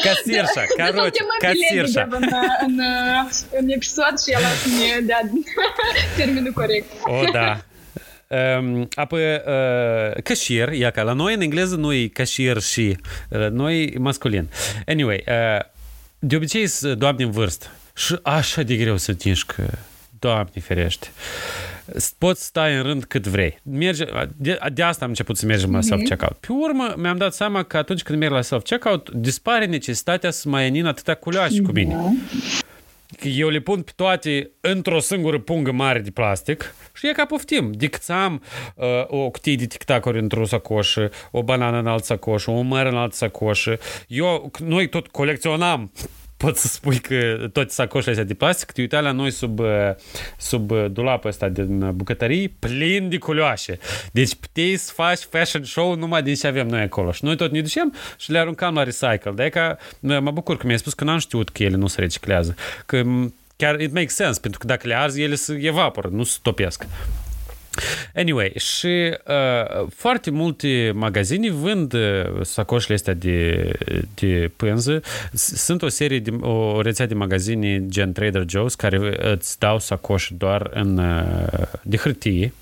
[0.04, 2.08] Casierșa, короче, casierșa.
[2.12, 2.24] În,
[2.66, 2.80] în,
[3.60, 5.20] în episod și el să ne dea
[6.16, 6.86] termenul corect.
[7.04, 7.62] O, da.
[8.28, 12.98] Um, apoi, uh, cashier, ia ca la noi în engleză nu e cashier și,
[13.30, 14.50] la noi e masculin.
[14.88, 15.66] Anyway, uh,
[16.20, 19.64] de obicei sunt doamne în vârstă și așa de greu să că
[20.20, 21.08] Doamne ferește.
[22.19, 23.59] Poți sta în rând cât vrei.
[23.63, 24.05] Merge,
[24.37, 25.83] de, de asta am început să mergem la mm-hmm.
[25.83, 26.37] self-checkout.
[26.41, 30.79] Pe urmă, mi-am dat seama că atunci când merg la self-checkout, dispare necesitatea să mai
[30.79, 31.65] în atâtea culoașe mm-hmm.
[31.65, 31.97] cu mine.
[33.23, 37.73] Eu le pun pe toate într-o singură pungă mare de plastic și e ca poftim.
[37.73, 38.43] Decât să am
[38.75, 42.97] uh, o cutie de tic-tacuri într-o sacoșă, o banană în altă sacoșă, o măr în
[42.97, 43.79] altă sacoșă.
[44.07, 45.93] Eu, noi tot colecționam
[46.43, 49.61] pot să spui că toate sacoșele astea de plastic, te uitai la noi sub,
[50.37, 53.79] sub dulapul ăsta din bucătării, plin de culoașe.
[54.13, 57.13] Deci puteai să faci fashion show numai din ce avem noi acolo.
[57.13, 59.33] Și noi tot ne ducem și le aruncam la recycle.
[59.35, 62.55] De ca mă bucur că mi-ai spus că n-am știut că ele nu se reciclează.
[62.87, 63.03] Că
[63.57, 66.87] chiar it makes sense, pentru că dacă le arzi, ele se evaporă, nu se topesc.
[68.15, 72.01] Anyway, și uh, foarte multe magazine vând uh,
[72.43, 73.71] sacoșele astea de,
[74.15, 75.01] de pânză.
[75.35, 80.35] Sunt o serie, de, o rețea de magazine gen Trader Joe's care îți dau sacoși
[80.35, 82.53] doar în, uh, de hârtie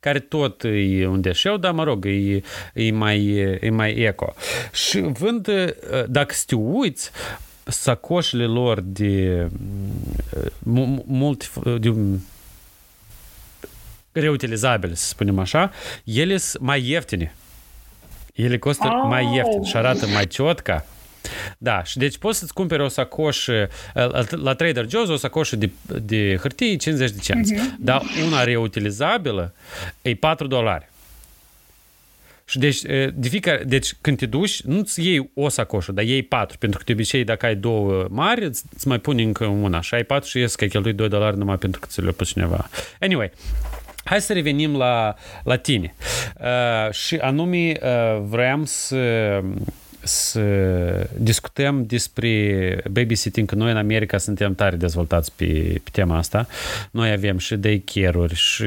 [0.00, 2.40] care tot e un deșeu, dar mă rog, e,
[2.74, 3.26] e, mai,
[3.60, 4.34] e mai eco.
[4.72, 5.68] Și vând, uh,
[6.08, 7.10] dacă te uiți,
[7.64, 9.46] sacoșele lor de
[10.64, 11.94] uh, mult de
[14.12, 15.72] reutilizabile, să spunem așa,
[16.04, 17.34] ele sunt mai ieftine.
[18.34, 19.08] Ele costă oh.
[19.08, 20.86] mai ieftin și arată mai ciotca.
[21.58, 23.68] Da, și deci poți să-ți cumperi o sacoșă,
[24.30, 25.70] la Trader Joe's o sacoșă de,
[26.02, 27.76] de hârtie 50 de cenți, uh-huh.
[27.78, 29.54] dar una reutilizabilă
[30.02, 30.90] e 4 dolari.
[32.44, 32.80] Și deci,
[33.14, 36.84] de fiecare, deci când te duci, nu-ți iei o sacoșă, dar iei patru, pentru că
[36.86, 40.28] de obicei dacă ai două mari, îți, îți mai puni încă una și ai patru
[40.28, 42.68] și ies că ai cheltuit 2 dolari numai pentru că ți le-a pus cineva.
[43.00, 43.30] Anyway,
[44.04, 45.94] Hai să revenim la, la tine.
[46.40, 48.96] Uh, și anume, uh, vreau să
[50.02, 50.42] să
[51.16, 56.46] discutăm despre babysitting, că noi în America suntem tare dezvoltați pe, pe tema asta.
[56.90, 58.66] Noi avem și daycare-uri și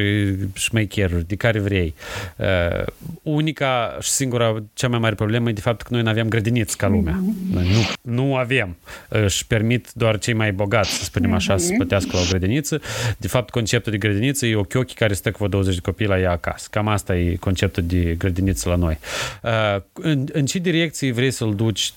[0.53, 1.93] șmeicheruri, de care vrei.
[2.35, 2.85] Uh,
[3.21, 6.77] unica și singura, cea mai mare problemă e de fapt că noi nu avem grădiniți
[6.77, 7.23] ca lumea.
[7.51, 8.75] Noi nu, nu avem.
[9.09, 12.81] Își permit doar cei mai bogați, să spunem așa, să plătească la o grădiniță.
[13.17, 16.19] De fapt, conceptul de grădiniță e o chiochi care stă cu 20 de copii la
[16.19, 16.67] ea acasă.
[16.71, 18.97] Cam asta e conceptul de grădiniță la noi.
[19.43, 21.93] Uh, în, în ce direcție vrei să-l duci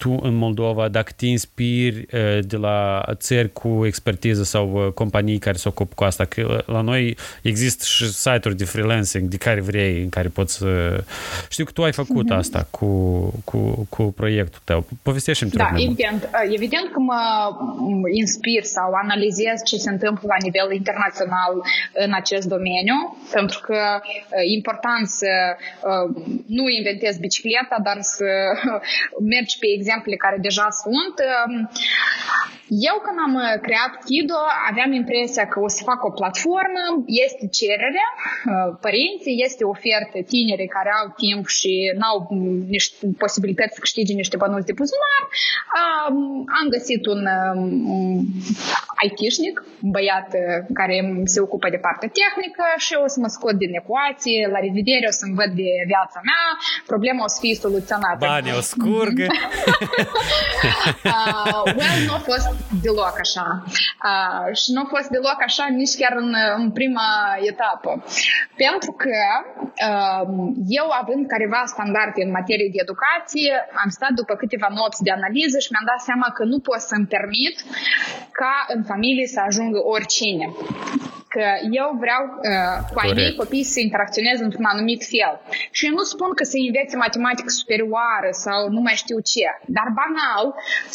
[0.00, 5.38] tu în Moldova, dacă te inspiri uh, de la țări cu expertiză sau uh, companii
[5.38, 9.60] care se ocupă cu asta, că la noi există și site-uri de freelancing de care
[9.60, 11.02] vrei, în care poți să...
[11.48, 12.42] Știu că tu ai făcut mm-hmm.
[12.42, 12.88] asta cu,
[13.44, 14.86] cu, cu proiectul tău.
[15.02, 16.22] Povestește-mi Da, evident.
[16.22, 17.20] Uh, evident că mă
[18.12, 21.52] inspir sau analizez ce se întâmplă la nivel internațional
[22.04, 22.96] în acest domeniu,
[23.32, 23.80] pentru că
[24.48, 25.32] e important să
[26.46, 28.30] nu inventezi bicicleta, dar să
[29.34, 31.16] mergi pe exemplu exemple care deja sunt.
[32.88, 36.84] Eu când am uh, creat Kido aveam impresia că o să fac o platformă,
[37.26, 43.06] este cerere, uh, părinții, este ofertă tinere care au timp și nu au mm, niște
[43.22, 45.22] posibilități să câștige niște bănuți de buzunar.
[46.58, 48.26] Am găsit un um,
[49.06, 53.56] IT-șnic, un băiat uh, care se ocupă de partea tehnică și o să mă scot
[53.62, 56.44] din ecuație, la revedere o să-mi văd de viața mea,
[56.92, 58.22] problema o să fie soluționată.
[58.34, 59.26] Banii o scurgă.
[61.14, 62.48] uh, well, nu a fost
[62.82, 63.46] deloc așa.
[64.10, 67.08] Uh, și nu a fost deloc așa nici chiar în, în prima
[67.50, 67.90] etapă.
[68.64, 69.18] Pentru că
[69.88, 70.24] uh,
[70.80, 75.56] eu, având careva standarde în materie de educație, am stat după câteva nopți de analiză
[75.58, 77.56] și mi-am dat seama că nu pot să-mi permit
[78.40, 80.46] ca în familie să ajungă oricine
[81.34, 81.46] că
[81.80, 85.34] eu vreau uh, cu ai mei copii să interacționeze într-un anumit fel.
[85.76, 89.44] Și eu nu spun că să învețe matematică superioară sau nu mai știu ce,
[89.76, 90.44] dar banal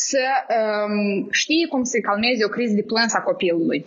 [0.10, 0.24] să
[0.58, 3.86] um, știe cum să calmeze o criză de plâns a copilului.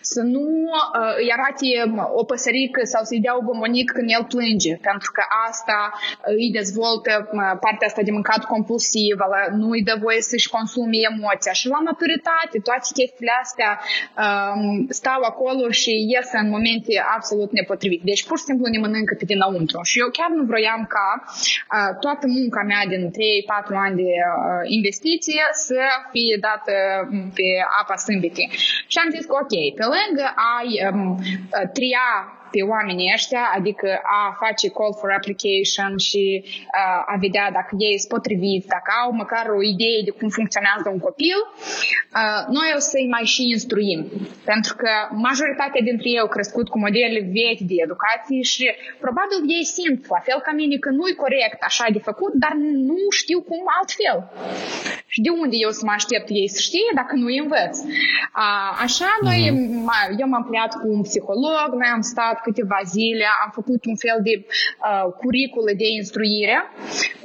[0.00, 1.66] Să nu uh, îi arate
[2.20, 6.50] o păsărică sau să-i dea o bombonică când el plânge, pentru că asta uh, îi
[6.58, 9.16] dezvoltă uh, partea asta de mâncat compulsiv,
[9.60, 11.52] nu îi dă voie să-și consume emoția.
[11.52, 13.70] Și la maturitate, toate chestiile astea
[14.22, 18.04] um, stau acolo și și iese în momente absolut nepotrivite.
[18.12, 19.78] Deci pur și simplu ne mănâncă pe dinăuntru.
[19.90, 23.14] Și eu chiar nu vroiam ca uh, toată munca mea din 3-4
[23.86, 24.23] ani de uh,
[24.64, 25.80] investiție să
[26.12, 26.74] fie dată
[27.34, 27.48] pe
[27.80, 28.50] apa sâmbetei.
[28.86, 31.18] Și am zis că ok, pe lângă ai um,
[31.72, 32.08] tria
[32.54, 33.88] pe oamenii ăștia, adică
[34.18, 39.10] a face call for application și uh, a vedea dacă ei sunt potriviți, dacă au
[39.22, 41.38] măcar o idee de cum funcționează un copil,
[42.20, 44.00] uh, noi o să-i mai și instruim.
[44.52, 44.90] Pentru că
[45.28, 48.64] majoritatea dintre ei au crescut cu modele vechi de educație și
[49.04, 52.54] probabil ei simt, la fel ca mine, că nu-i corect așa de făcut, dar
[52.90, 54.18] nu știu cum altfel.
[55.12, 57.74] Și de unde eu să mă aștept ei să știe dacă nu îi învăț?
[58.42, 60.18] Uh, așa, noi, uh-huh.
[60.20, 64.18] eu m-am pliat cu un psiholog, noi am stat câteva zile, am făcut un fel
[64.28, 66.56] de uh, curicule de instruire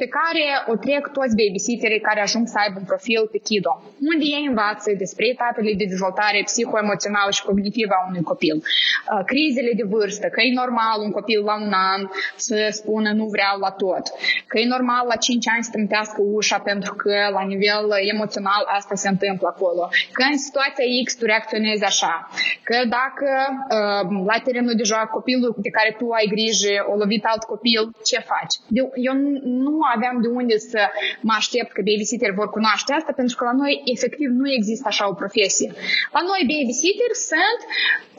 [0.01, 3.73] pe care o trec toți babysitterii care ajung să aibă un profil pe Kido,
[4.11, 9.71] unde ei învață despre etapele de dezvoltare psihoemoțională și cognitivă a unui copil, uh, crizele
[9.79, 12.01] de vârstă, că e normal un copil la un an
[12.47, 14.05] să spună nu vreau la tot,
[14.49, 18.95] că e normal la 5 ani să trântească ușa pentru că la nivel emoțional asta
[18.95, 19.83] se întâmplă acolo,
[20.15, 22.29] că în situația X tu reacționezi așa,
[22.63, 23.29] că dacă
[23.77, 27.81] uh, la terenul de joacă copilul de care tu ai grijă, o lovit alt copil,
[28.09, 28.55] ce faci?
[28.75, 30.81] De, eu nu aveam de unde să
[31.27, 35.05] mă aștept că babysitter vor cunoaște asta, pentru că la noi efectiv nu există așa
[35.09, 35.69] o profesie.
[36.15, 37.59] La noi babysitter sunt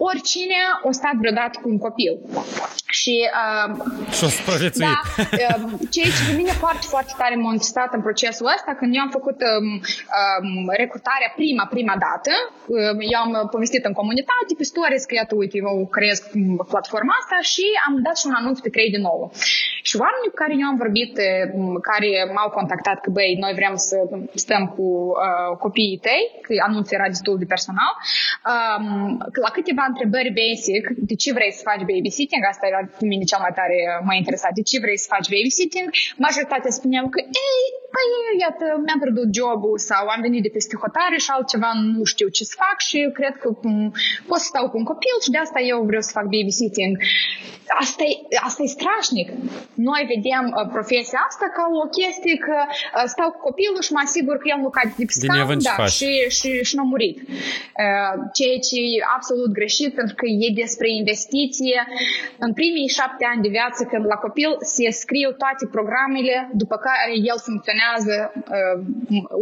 [0.09, 2.13] oricine o stat vreodată cu un copil.
[2.99, 3.69] Și, uh,
[4.17, 4.31] și o
[4.85, 8.91] da, uh, ceea ce pe mine foarte, foarte tare m-a interesat în procesul ăsta, când
[8.95, 9.69] eu am făcut um,
[10.19, 12.33] um, recrutarea prima, prima dată,
[12.75, 16.19] um, eu am povestit în comunitate, pe stories, că iată, uite, eu creez
[16.73, 19.31] platforma asta și am dat și un anunț pe 3 de 9.
[19.91, 21.13] Și oamenii cu care eu am vorbit,
[21.91, 23.97] care m-au contactat că, băi, noi vrem să
[24.45, 27.93] stăm cu uh, copiii tăi, că anunțul era destul de personal,
[28.51, 28.87] um,
[29.45, 33.41] la câteva întrebări basic, de ce vrei să faci babysitting, asta era pe mine cel
[33.45, 33.77] mai tare
[34.07, 35.89] m-a interesat, de ce vrei să faci babysitting,
[36.27, 37.63] majoritatea spuneau că, ei,
[37.95, 38.09] păi,
[38.45, 42.43] iată, mi-am pierdut jobul sau am venit de peste hotare și altceva nu știu ce
[42.51, 43.49] să fac și cred că
[44.29, 46.93] pot să stau cu un copil și de asta eu vreau să fac babysitting.
[47.85, 48.15] Asta e,
[48.49, 49.29] asta e strașnic.
[49.89, 54.01] Noi vedem uh, profesia asta ca o chestie că uh, stau cu copilul și mă
[54.09, 57.17] asigur că el nu cade de pe scaun da, și, și, și nu a murit.
[57.29, 61.79] Uh, ceea ce e absolut greșit pentru că e despre investiție.
[62.45, 67.13] În primii șapte ani de viață când la copil se scriu toate programele după care
[67.31, 68.77] el funcționează funcționează uh,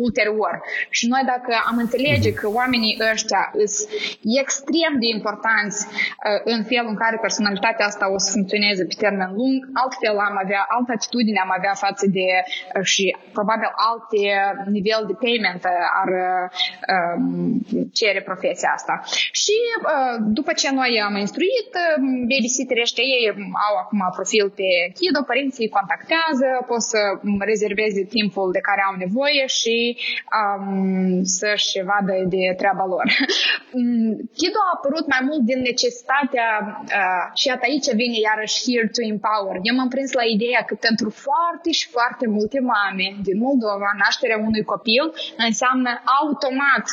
[0.04, 0.54] ulterior.
[0.90, 3.42] Și noi dacă am înțelege că oamenii ăștia
[3.74, 3.88] sunt
[4.42, 9.30] extrem de importanți uh, în felul în care personalitatea asta o să funcționeze pe termen
[9.38, 13.04] lung, altfel am avea, altă atitudine am avea față de uh, și
[13.38, 14.20] probabil alte
[14.76, 15.62] nivel de payment
[16.02, 16.46] ar uh,
[18.00, 18.94] cere profesia asta.
[19.42, 21.96] Și uh, după ce noi am instruit, uh,
[22.30, 23.24] babysitterii ăștia ei
[23.66, 27.00] au acum profil pe Kido, părinții contactează, pot să
[27.50, 29.76] rezerveze timpul de care au nevoie și
[30.38, 33.06] um, să-și vadă de treaba lor.
[34.38, 36.48] Kido a apărut mai mult din necesitatea
[36.98, 39.56] uh, și iată aici vine iarăși here to empower.
[39.68, 44.38] Eu m-am prins la ideea că pentru foarte și foarte multe mame din Moldova, nașterea
[44.48, 45.04] unui copil
[45.48, 46.84] înseamnă automat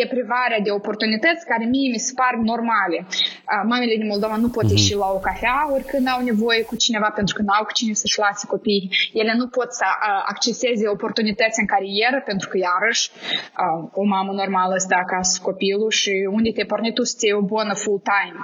[0.00, 2.98] deprivarea de oportunități care mie mi se par normale.
[3.08, 4.76] Uh, mamele din Moldova nu pot uh-huh.
[4.76, 8.18] ieși la o cafea oricând au nevoie cu cineva pentru că n-au cu cine să-și
[8.24, 8.90] lase copiii.
[9.20, 14.32] Ele nu pot să uh, acceseze oportunități în carieră pentru că iarăși uh, o mamă
[14.42, 18.38] normală stă acasă cu copilul și unde te porni tu să o bună full-time.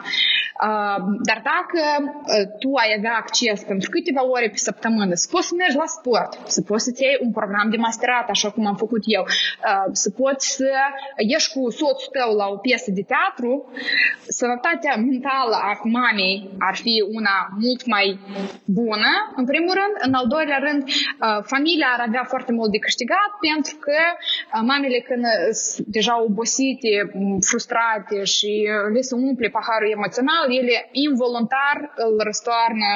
[0.68, 5.48] Uh, dar dacă uh, tu ai avea acces pentru câteva ore pe săptămână, să poți
[5.48, 8.76] să mergi la sport, să poți să-ți iei un program de masterat, așa cum am
[8.84, 10.70] făcut eu, uh, să poți să
[11.32, 13.52] ieși cu soțul tău la o piesă de teatru,
[14.40, 16.36] sănătatea mentală a mamei
[16.68, 18.06] ar fi una mult mai
[18.80, 19.94] bună, în primul rând.
[20.06, 20.82] În al doilea rând,
[21.52, 23.98] familia ar avea foarte mult de câștigat pentru că
[24.72, 26.92] mamele când sunt deja obosite,
[27.50, 28.52] frustrate și
[28.94, 32.90] le se umple paharul emoțional, ele involuntar îl răstoarnă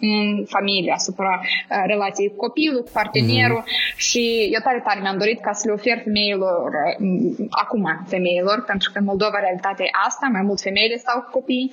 [0.00, 1.32] în familie, asupra
[1.92, 3.96] relației cu copilul, cu partenerul mm-hmm.
[4.06, 4.22] și
[4.54, 6.70] eu tare tare mi-am dorit ca să le ofer femeilor,
[7.62, 11.72] acum femeilor, pentru că în Moldova realitatea e asta, mai mult femeile stau cu copii,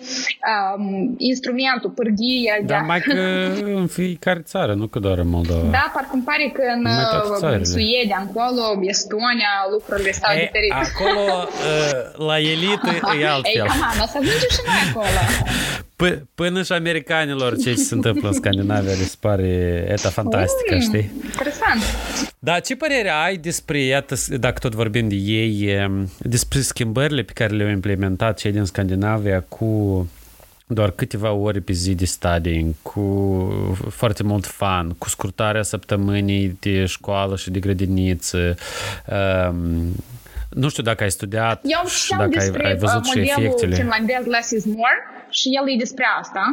[0.51, 2.55] um, instrumentul, pârghia.
[2.71, 3.13] Dar mai că
[3.81, 5.67] în fiecare țară, nu că doar în Moldova.
[5.77, 6.63] Da, parcă îmi pare că
[7.57, 10.81] în Suedia, încolo, Estonia, lucrurile stau e, diferite.
[10.87, 11.47] Acolo,
[12.29, 12.91] la elită,
[13.21, 13.65] e altfel.
[13.65, 13.71] Ei,
[14.03, 15.21] o să ajungem și noi acolo.
[15.95, 20.79] P- până și americanilor ce se întâmplă în Scandinavia le se pare eta fantastică, mm,
[20.79, 21.11] știi?
[21.23, 21.81] Interesant.
[22.39, 27.53] Da, ce părere ai despre, iată, dacă tot vorbim de ei, despre schimbările pe care
[27.53, 30.07] le-au implementat cei din Scandinavia cu
[30.67, 36.85] doar câteva ore pe zi de studying, cu foarte mult fan, cu scurtarea săptămânii de
[36.85, 38.55] școală și de grădiniță.
[39.49, 39.95] Um,
[40.49, 43.75] nu știu dacă ai studiat Eu și dacă ai, ai văzut și efectele.
[43.75, 46.43] finlandez Less is More și el e despre asta.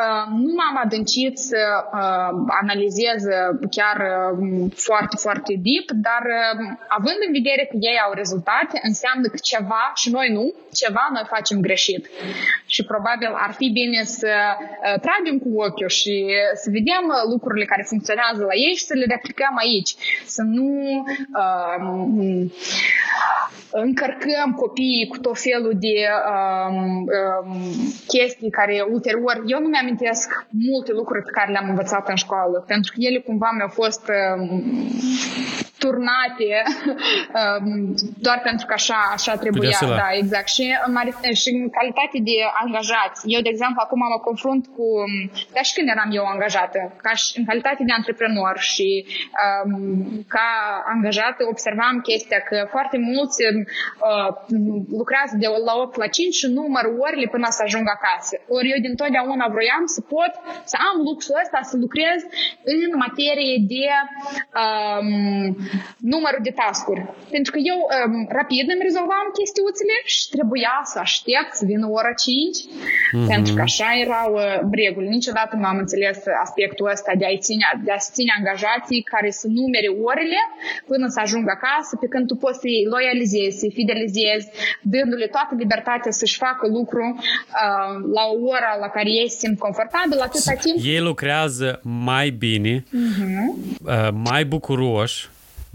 [0.00, 1.60] Uh, nu m-am adâncit să
[1.98, 2.30] uh,
[2.62, 3.20] analizez
[3.76, 6.22] chiar uh, foarte, foarte deep, dar
[6.98, 10.44] având în vedere că ei au rezultate, înseamnă că ceva, și noi nu,
[10.82, 12.02] ceva noi facem greșit.
[12.66, 14.32] Și probabil ar fi bine să
[15.06, 16.14] tragem cu ochiul și
[16.62, 19.92] să vedem lucrurile care funcționează la ei și să le replicăm aici.
[20.34, 20.68] Să nu
[21.42, 21.78] uh,
[23.70, 25.96] încărcăm copiii cu tot felul de
[26.32, 27.08] um,
[27.44, 27.60] um,
[28.12, 32.92] chestii care ulterior, eu nu mi-amintesc multe lucruri pe care le-am învățat în școală, pentru
[32.94, 34.62] că ele cumva mi-au fost um,
[35.78, 36.50] turnate
[37.40, 37.94] um,
[38.26, 39.78] doar pentru că așa, așa trebuia.
[39.80, 40.48] Da, exact.
[40.48, 40.94] Și în,
[41.42, 43.18] și în calitate de angajați.
[43.34, 44.86] Eu, de exemplu, acum mă confrunt cu,
[45.54, 48.88] dar și când eram eu angajată, ca și în calitate de antreprenor și
[49.44, 50.48] um, ca
[50.94, 54.28] angajată observam chestia că foarte mulți uh,
[55.00, 58.34] lucrează de la 8 la 5 și număr orile până să ajung acasă.
[58.56, 60.32] Ori eu din totdeauna vroiam să pot
[60.70, 62.18] să am luxul ăsta să lucrez
[62.74, 63.84] în materie de
[64.62, 65.56] um,
[66.12, 67.02] numărul de tascuri.
[67.34, 72.12] Pentru că eu um, rapid îmi rezolvam chestiuțele și trebuia să aștept să vină ora
[72.12, 73.28] 5, mm-hmm.
[73.32, 74.42] pentru că așa erau uh,
[74.80, 75.14] reguli.
[75.18, 79.46] Niciodată nu am înțeles aspectul ăsta de a ține, de a ține angajații care să
[79.58, 80.40] numere orele
[80.90, 84.46] până să ajungă acasă, pe când tu poți să-i loializezi, să-i fidelizezi,
[84.92, 89.58] dându-le toată libertatea să-și facă lucru uh, la o oră la care ei se simt
[89.58, 90.76] confortabil, atâta timp.
[90.94, 93.46] Ei lucrează mai bine, uh-huh.
[93.84, 95.28] uh, mai bucuroși,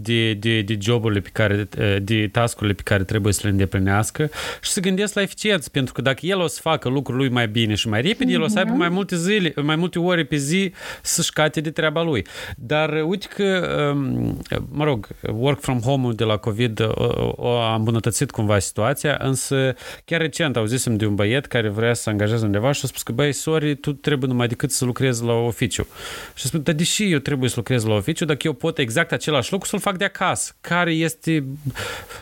[0.04, 1.68] de, de, de joburile pe care,
[2.02, 4.30] de tascurile pe care trebuie să le îndeplinească
[4.62, 7.48] și să gândesc la eficiență, pentru că dacă el o să facă lucrul lui mai
[7.48, 8.34] bine și mai repede, uh-huh.
[8.34, 8.78] el o să aibă mhm.
[8.78, 12.26] mai multe zile, mai multe ore pe zi să-și cate de treaba lui.
[12.56, 17.74] Dar uite că, um, mă rog, work from home-ul de la COVID o, o a
[17.74, 22.72] îmbunătățit cumva situația, însă chiar recent auzisem de un băiet care vrea să angajeze undeva
[22.72, 25.86] și a spus că, băi, sorry, tu trebuie numai decât să lucrezi la oficiu.
[26.34, 29.12] Și a spus, dar deși eu trebuie să lucrez la oficiu, dacă eu pot exact
[29.12, 30.52] același lucru să-l fac de acasă.
[30.60, 31.44] Care este...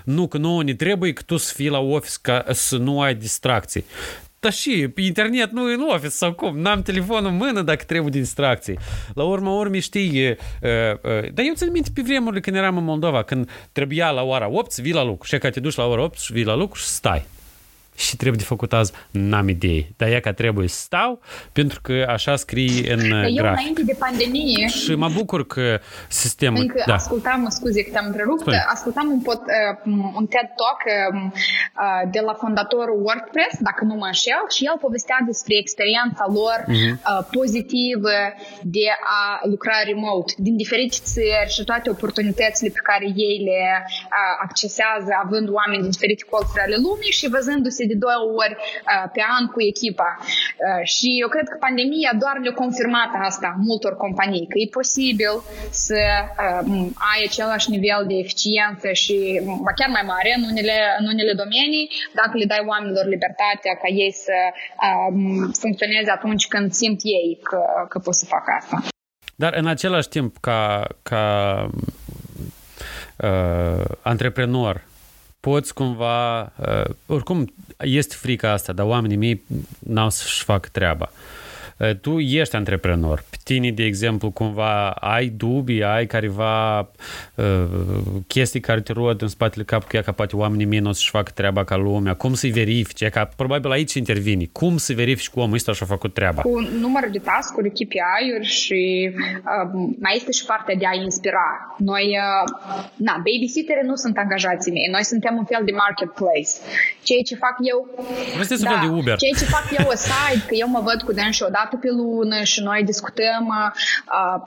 [0.05, 3.15] Nu, că nu ne trebuie că tu să fii la office ca să nu ai
[3.15, 3.85] distracții
[4.43, 8.21] dar și pe internet, nu în office sau cum, n-am telefonul în mână dacă trebuie
[8.21, 8.79] distracții.
[9.15, 12.85] La urma urmei, știi, uh, uh, dar eu țin minte pe vremurile când eram în
[12.85, 15.87] Moldova, când trebuia la ora 8 să vii la lucru și că te duci la
[15.87, 17.25] ora 8 și vii la lucru și stai
[17.97, 19.95] și trebuie de făcut azi, n-am idei.
[19.97, 21.21] Dar e că trebuie să stau,
[21.53, 23.59] pentru că așa scrie în Eu grafic.
[23.59, 24.67] înainte de pandemie...
[24.67, 26.61] Și mă bucur că sistemul...
[26.61, 26.95] Încă da.
[26.95, 28.65] ascultam, scuze că te-am întrerupt, Spune.
[28.77, 33.95] ascultam un, pot, uh, un TED Talk uh, uh, de la fondatorul WordPress, dacă nu
[33.95, 36.91] mă înșel, și el povestea despre experiența lor uh-huh.
[37.39, 38.17] pozitivă
[38.77, 38.87] de
[39.21, 43.61] a lucra remote din diferite țări și toate oportunitățile pe care ei le
[44.47, 49.23] accesează având oameni din diferite colțuri ale lumii și văzându-se de două ori uh, pe
[49.37, 50.11] an cu echipa.
[50.21, 55.35] Uh, și eu cred că pandemia doar le-a confirmat asta multor companii, că e posibil
[55.87, 56.63] să uh,
[57.13, 59.17] ai același nivel de eficiență și
[59.79, 61.87] chiar mai mare în unele, în unele domenii,
[62.21, 64.37] dacă le dai oamenilor libertatea ca ei să
[65.63, 68.77] funcționeze atunci când simt ei că, că pot să facă asta.
[69.35, 71.25] Dar în același timp, ca, ca
[73.17, 74.85] uh, antreprenor,
[75.41, 79.43] poți cumva, uh, oricum este frica asta, dar oamenii mei
[79.79, 81.13] n-au să-și facă treaba.
[81.83, 83.25] Uh, tu ești antreprenor.
[83.31, 87.65] Pe tine, de exemplu, cumva ai dubii, ai careva uh,
[88.27, 91.31] chestii care te rod în spatele capului, ca poate oamenii mei nu o să-și facă
[91.35, 92.15] treaba ca lumea.
[92.15, 93.09] Cum să-i verifice?
[93.09, 94.45] Ca probabil aici intervine.
[94.53, 96.43] Cum să verifici cu omul ăsta și-a făcut treaba?
[96.43, 101.75] Cu numărul de task-uri, KPI-uri și uh, mai este și partea de a inspira.
[101.79, 102.51] Noi, uh,
[102.97, 104.89] na, babysitter nu sunt angajații mei.
[104.91, 106.53] Noi suntem un fel de marketplace.
[107.03, 107.79] Ceea ce fac eu...
[108.41, 109.17] Este da, un fel de Uber.
[109.17, 112.39] Ceea ce fac eu aside, că eu mă văd cu dânsi o dată pe lună
[112.43, 113.69] și noi discutăm uh,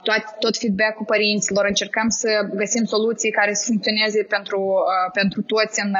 [0.08, 2.30] tot, tot feedback-ul părinților, încercăm să
[2.62, 5.92] găsim soluții care să funcționeze pentru, uh, pentru toți în,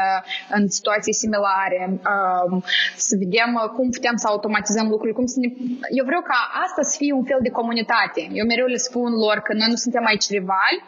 [0.56, 2.62] în situații similare, uh,
[3.06, 5.48] să vedem cum putem să automatizăm lucruri, cum să ne...
[5.98, 8.20] Eu vreau ca asta să fie un fel de comunitate.
[8.38, 10.78] Eu mereu le spun lor că noi nu suntem aici rivali,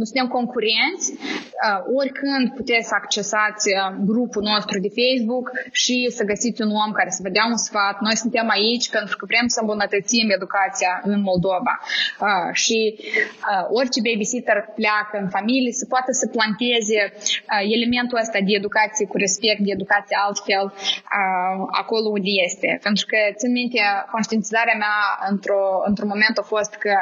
[0.00, 3.64] nu suntem concurenți, uh, oricând puteți să accesați
[4.10, 5.46] grupul nostru de Facebook
[5.82, 7.96] și să găsiți un om care să vă dea un sfat.
[8.06, 11.74] Noi suntem aici pentru că vrem să îmbunătățim educația în Moldova.
[11.84, 18.38] Uh, și uh, orice babysitter pleacă în familie să poată să planteze uh, elementul ăsta
[18.48, 22.68] de educație cu respect, de educație altfel uh, acolo unde este.
[22.86, 23.80] Pentru că, țin minte,
[24.14, 24.98] conștientizarea mea
[25.32, 26.94] într-o, într-un moment a fost că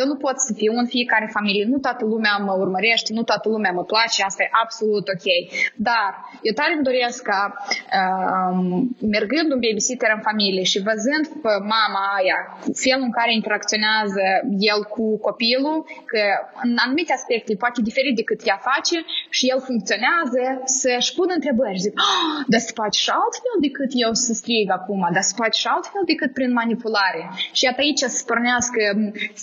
[0.00, 3.46] eu nu pot să fiu în fiecare familie, nu toată lumea mă urmărește, nu toată
[3.54, 5.26] lumea mă place, asta e absolut ok.
[5.88, 6.10] Dar
[6.46, 7.40] eu tare îmi doresc ca
[7.98, 8.52] uh,
[9.16, 12.38] mergând un babysitter în familie și văzând pe mama aia,
[12.84, 14.24] felul în care interacționează
[14.72, 15.78] el cu copilul,
[16.10, 16.22] că
[16.66, 18.96] în anumite aspecte poate diferit decât ea face
[19.36, 21.82] și el funcționează, să-și pună întrebări.
[21.86, 25.56] Zic, oh, dar să faci și altfel decât eu să strig acum, dar să faci
[25.62, 27.22] și altfel decât prin manipulare.
[27.56, 28.80] Și iată aici să pornească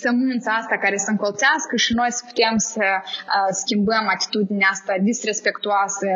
[0.02, 6.06] sămânța asta care să încolțească și noi să putem să uh, schimbăm atitudinea asta disrespectuoasă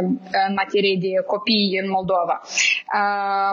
[0.48, 2.36] în materie de copii în Moldova.
[2.98, 3.52] Uh,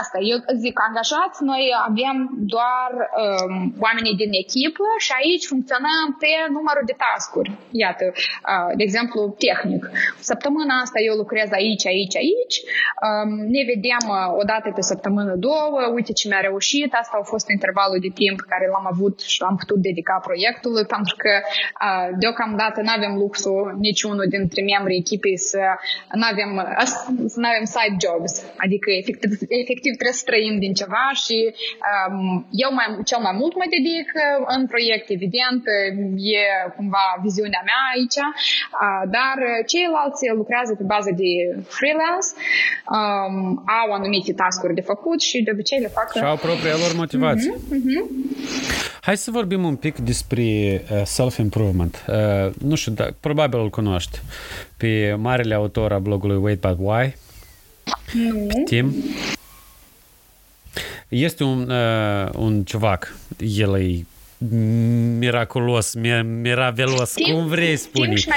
[0.00, 2.16] asta, eu zic, angajați, noi avem
[2.54, 2.90] doar
[3.24, 3.54] um,
[3.86, 7.50] oamenii din echipă și aici funcționăm pe numărul de tascuri.
[7.84, 9.82] Iată, uh, de exemplu, tehnic.
[10.30, 12.56] Săptămâna asta eu lucrez aici, aici, aici.
[13.06, 15.78] Um, ne vedem uh, o dată pe săptămână, două.
[15.96, 16.90] Uite ce mi-a reușit.
[17.02, 21.14] Asta a fost intervalul de timp care l-am avut și l-am putut dedica proiectului, pentru
[21.22, 25.62] că uh, deocamdată nu avem luxul niciunul dintre membrii echipei să
[26.20, 26.50] nu avem,
[27.32, 28.32] să nu avem side jobs.
[28.64, 29.30] Adică efectiv,
[29.62, 31.54] efectiv trebuie să trăim din ceva și um,
[32.64, 34.06] eu mai, cel mai mult mă dedic
[34.54, 35.62] în proiect, evident,
[36.36, 36.42] e
[36.76, 39.36] cumva viziunea mea aici, uh, dar
[39.70, 41.30] ceilalți lucrează pe bază de
[41.78, 42.28] freelance,
[42.96, 43.36] um,
[43.80, 46.06] au anumite task-uri de făcut și de obicei le fac...
[46.16, 47.52] Și au propria lor motivație.
[47.54, 48.04] Uh-huh, uh-huh.
[49.00, 52.04] Hai să vorbim un pic despre uh, self-improvement.
[52.08, 54.18] Uh, nu știu, da, probabil îl cunoști
[54.76, 57.14] pe marele autor a blogului Wait But Why.
[58.12, 58.48] Nu.
[58.64, 58.94] Știm.
[61.08, 64.04] Este un, uh, un ciuvac, el e
[65.18, 65.94] miraculos,
[66.40, 68.14] miravelos, Tim, cum vrei spune.
[68.14, 68.32] Tim,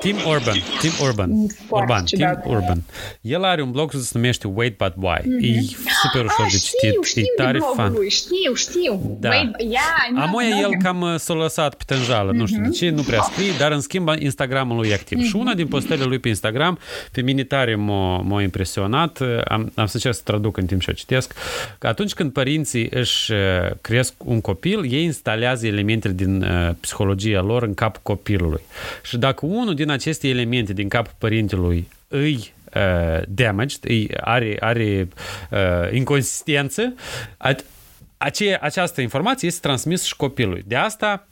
[0.00, 0.54] Tim Urban.
[0.80, 1.30] Tim Urban.
[1.68, 2.04] Urban.
[2.04, 2.82] Tim Urban.
[3.20, 5.20] El are un blog se numește Wait But Why.
[5.20, 5.58] Mm-hmm.
[5.58, 5.60] E
[6.02, 6.78] super ușor ah, de citit.
[6.78, 7.92] Știu, știu e tare fan.
[7.92, 8.10] Lui.
[8.10, 9.16] Știu, știu.
[9.20, 9.28] Da.
[9.28, 12.36] Wait, yeah, Amoia no, el cam uh, s-a lăsat pe tânjală, mm-hmm.
[12.36, 12.76] nu știu de mhm.
[12.76, 15.18] ce, nu prea scrie, dar în schimb Instagramul lui e activ.
[15.18, 15.28] Mm-hmm.
[15.28, 16.78] Și una din postările lui pe Instagram,
[17.12, 20.90] pe mine tare m-a, m-a impresionat, am, am să cer să traduc în timp ce
[20.90, 21.34] o citesc,
[21.78, 23.38] că atunci când părinții își uh,
[23.80, 28.60] cresc un copil, ei instalează instalează elementele din uh, psihologia lor în capul copilului.
[29.02, 33.80] Și dacă unul din aceste elemente din capul părintelui îi uh, damaged,
[34.20, 35.08] are, are
[35.50, 35.58] uh,
[35.92, 36.94] inconsistență,
[38.16, 40.64] ace, această informație este transmisă și copilului.
[40.66, 41.26] De asta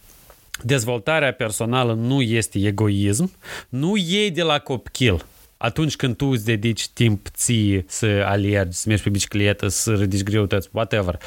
[0.62, 3.32] dezvoltarea personală nu este egoism,
[3.68, 5.24] nu iei de la copil
[5.62, 10.22] atunci când tu îți dedici timp ție să alergi, să mergi pe bicicletă, să ridici
[10.22, 11.18] greutăți, whatever.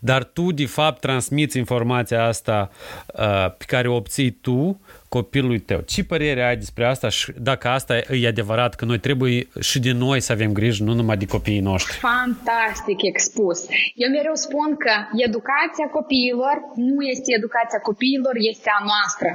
[0.00, 2.70] Dar tu, de fapt, transmiți informația asta
[3.06, 4.80] uh, pe care o obții tu
[5.18, 5.80] copilului tău.
[5.92, 9.36] Ce părere ai despre asta și dacă asta e adevărat, că noi trebuie
[9.70, 11.96] și de noi să avem grijă, nu numai de copiii noștri?
[11.96, 13.58] Fantastic expus.
[14.04, 14.94] Eu mereu spun că
[15.28, 16.56] educația copiilor
[16.90, 19.30] nu este educația copiilor, este a noastră.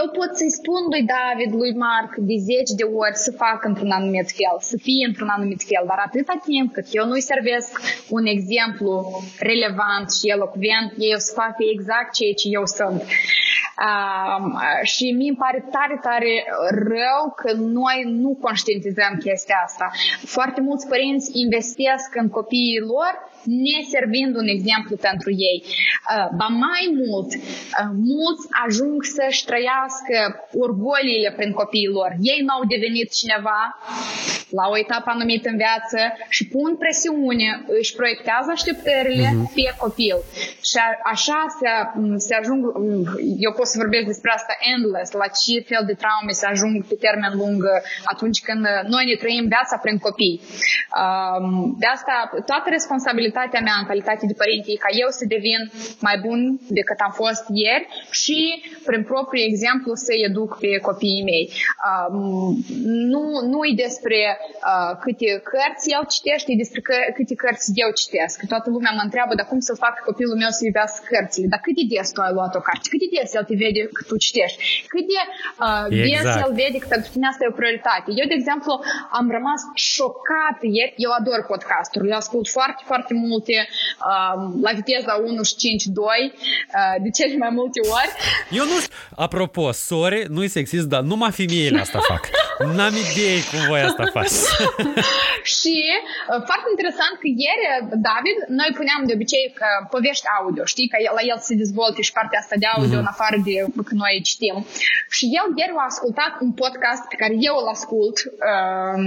[0.00, 3.92] Eu pot să-i spun lui David, lui Marc, de zeci de ori să facă într-un
[3.98, 7.70] anumit fel, să fie într-un anumit fel, dar atâta timp cât eu nu-i servesc
[8.18, 8.90] un exemplu
[9.50, 13.00] relevant și elocvent, ei o să facă exact ceea ce eu sunt.
[14.38, 19.90] Um, și mi îmi pare tare, tare rău că noi nu conștientizăm chestia asta.
[20.24, 23.12] Foarte mulți părinți investesc în copiii lor
[23.46, 25.58] neservind un exemplu pentru ei.
[25.66, 30.16] Uh, ba mai mult, uh, mulți ajung să-și trăiască
[30.64, 32.10] orgoliile prin copiii lor.
[32.32, 33.60] Ei n-au devenit cineva
[34.50, 37.48] la o etapă anumită în viață și pun presiune,
[37.80, 39.54] își proiectează așteptările uh-huh.
[39.54, 40.16] pe copil.
[40.68, 41.68] Și a, așa se,
[42.26, 42.60] se ajung,
[43.46, 46.96] eu pot să vorbesc despre asta endless, la ce fel de traume se ajung pe
[47.06, 47.60] termen lung
[48.04, 48.62] atunci când
[48.94, 50.40] noi ne trăim viața prin copii.
[51.02, 52.14] Um, de asta,
[52.50, 53.35] toată responsabilitatea
[53.66, 55.60] mea în calitate de părinte e ca eu să devin
[56.06, 56.40] mai bun
[56.78, 57.86] decât am fost ieri
[58.20, 58.38] și
[58.88, 61.44] prin propriu exemplu să educ pe copiii mei.
[61.88, 62.64] Um,
[63.12, 64.20] nu, nu e despre
[64.70, 68.36] uh, câte cărți el citește, e despre că, câte cărți eu citesc.
[68.52, 71.46] Toată lumea mă întreabă, dar cum să fac copilul meu să iubească cărțile?
[71.52, 72.86] Dar cât de des tu ai luat o carte?
[72.92, 74.58] Cât de des el te vede că tu citești?
[74.92, 75.18] Cât de
[75.64, 76.24] uh, exact.
[76.24, 78.08] des el vede că pentru tine asta e o prioritate?
[78.20, 78.72] Eu, de exemplu,
[79.18, 79.60] am rămas
[79.92, 80.94] șocat ieri.
[81.04, 84.34] Eu ador podcasturi, le ascult foarte, foarte multe uh,
[84.66, 88.12] la viteza 1.5.2 uh, de cele mai multe ori.
[88.58, 88.94] Eu nu știu,
[89.26, 92.22] apropo, sorry, nu-i sexist, dar numai femeile asta fac.
[92.76, 94.36] N-am idee cum voi asta faci.
[95.58, 95.76] și
[96.30, 97.64] uh, foarte interesant că ieri,
[98.08, 102.16] David, noi puneam de obicei că povești audio, știi, că la el se dezvolte și
[102.18, 103.04] partea asta de audio mm-hmm.
[103.04, 103.54] în afară de
[103.86, 104.56] că noi citim.
[105.16, 108.16] Și el ieri a ascultat un podcast pe care eu îl ascult
[108.50, 108.98] uh,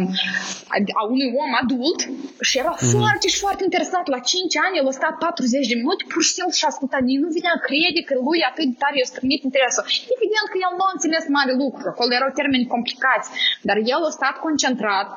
[0.99, 1.99] a unui om adult
[2.47, 2.91] și era mm-hmm.
[2.95, 4.05] foarte și foarte interesat.
[4.15, 7.01] La 5 ani el a stat 40 de minute pur și simplu și a ascultat.
[7.23, 9.83] Nu vinea crede că lui atât de tare i-a strânit interesul.
[10.15, 11.85] Evident că el nu a înțeles mare lucru.
[11.93, 13.27] Acolo erau termeni complicați.
[13.67, 15.07] Dar el a stat concentrat.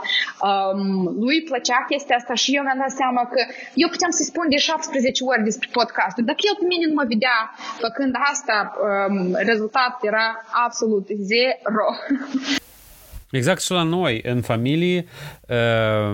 [0.48, 0.80] Um,
[1.24, 3.40] lui plăcea chestia asta și eu mi-am dat seama că
[3.82, 6.24] eu puteam să spun de 17 ori despre podcastul.
[6.30, 7.38] Dacă el pe mine nu mă vedea
[7.84, 9.16] făcând asta, um,
[9.50, 10.26] rezultatul era
[10.66, 11.86] absolut zero.
[13.40, 15.06] Exact și la noi, în familie,
[15.48, 16.12] uh,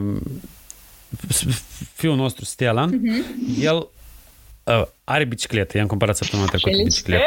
[1.93, 3.63] fiul nostru, Stellan, uh-huh.
[3.63, 3.89] el
[4.65, 5.77] uh, are bicicletă.
[5.77, 7.25] I-am cumpărat săptămâna trecută bicicletă.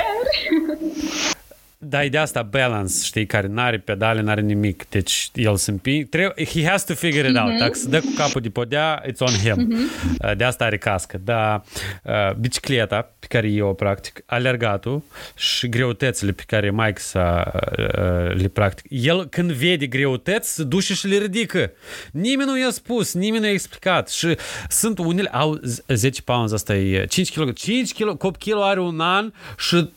[1.91, 4.89] Da, e de asta balance, știi, care n-are pedale, n-are nimic.
[4.89, 6.05] Deci el se împinge.
[6.05, 7.51] Trebuie, he has to figure it out.
[7.51, 7.59] Mm-hmm.
[7.59, 9.67] Dacă se dă cu capul de podea, it's on him.
[9.67, 10.37] Mm-hmm.
[10.37, 11.21] De asta are cască.
[11.23, 11.63] Dar
[12.03, 15.03] uh, bicicleta pe care eu o practic, alergatul
[15.35, 18.85] și greutățile pe care Mike sa uh, le practic.
[18.89, 21.71] El când vede greutăți, se duce și le ridică.
[22.11, 24.09] Nimeni nu i-a spus, nimeni nu i-a explicat.
[24.09, 24.37] Și
[24.69, 27.53] sunt unele, au 10 pounds, asta e 5 kg.
[27.53, 29.89] 5 kg, copilul are un an și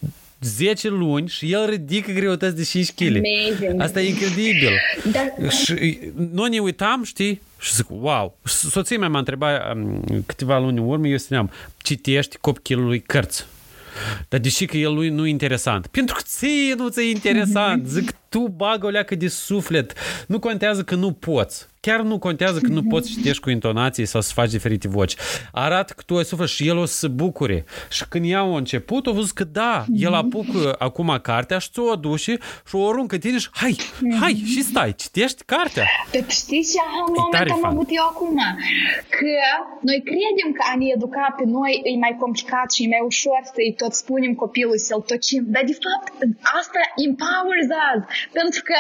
[0.45, 3.03] 10 luni și el ridică greutăți de 5 kg.
[3.03, 3.81] Amazing.
[3.81, 4.71] Asta e incredibil.
[5.13, 5.49] Da.
[5.49, 5.99] Și
[6.33, 8.39] noi ne uitam, știi, și zic, wow.
[8.45, 13.47] Soția mea m-a întrebat um, câteva luni în urmă, eu spuneam, citești copilului cărți.
[14.29, 15.87] Dar deși că el lui nu e interesant.
[15.87, 17.87] Pentru că ție nu ți-e interesant.
[17.95, 19.93] Zic, tu bagă o leacă de suflet.
[20.27, 21.69] Nu contează că nu poți.
[21.87, 25.15] Chiar nu contează că nu poți citești cu intonații sau să faci diferite voci.
[25.53, 27.65] Arată că tu ai suflet și el o să se bucure.
[27.91, 31.91] Și când ea a început, a văzut că da, el apucă acum cartea și ți-o
[31.97, 32.33] aduce
[32.69, 33.75] și o aruncă tine și hai,
[34.21, 35.87] hai și stai, citești cartea.
[36.13, 36.81] Dar știi ce
[37.17, 38.39] moment am avut eu acum?
[39.17, 39.33] Că
[39.89, 43.41] noi credem că a ne educa pe noi e mai complicat și e mai ușor
[43.55, 45.43] să-i tot spunem copilul să-l tocim.
[45.55, 46.07] Dar de fapt
[46.61, 48.03] asta empowers us.
[48.39, 48.77] Pentru că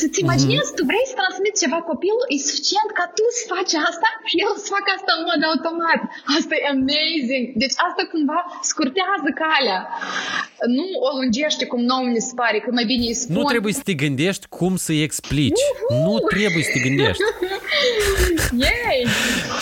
[0.00, 0.78] să-ți imaginezi, mm-hmm.
[0.78, 4.52] tu vrei să transmiți ceva copilul, e suficient ca tu să faci asta și el
[4.62, 6.00] să facă asta în mod automat.
[6.38, 7.44] Asta e amazing.
[7.62, 8.38] Deci asta cumva
[8.70, 9.80] scurtează calea.
[10.78, 13.34] nu o lungește cum nouă ne se pare, că mai bine îi spun.
[13.38, 15.62] Nu trebuie să te gândești cum să-i explici.
[15.66, 15.96] Uh-huh.
[16.06, 17.22] Nu trebuie să te gândești.
[18.64, 19.00] Yay!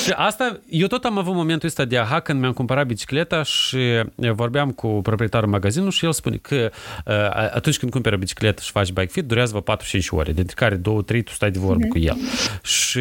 [0.05, 3.78] Și asta, eu tot am avut momentul ăsta de aha când mi-am cumpărat bicicleta și
[4.14, 6.70] vorbeam cu proprietarul magazinului și el spune că
[7.55, 9.78] atunci când cumperi o bicicletă și faci bike fit, durează vă 4-5
[10.11, 10.80] ore, dintre care 2-3
[11.24, 11.88] tu stai de vorbă uh-huh.
[11.88, 12.16] cu el.
[12.62, 13.00] Și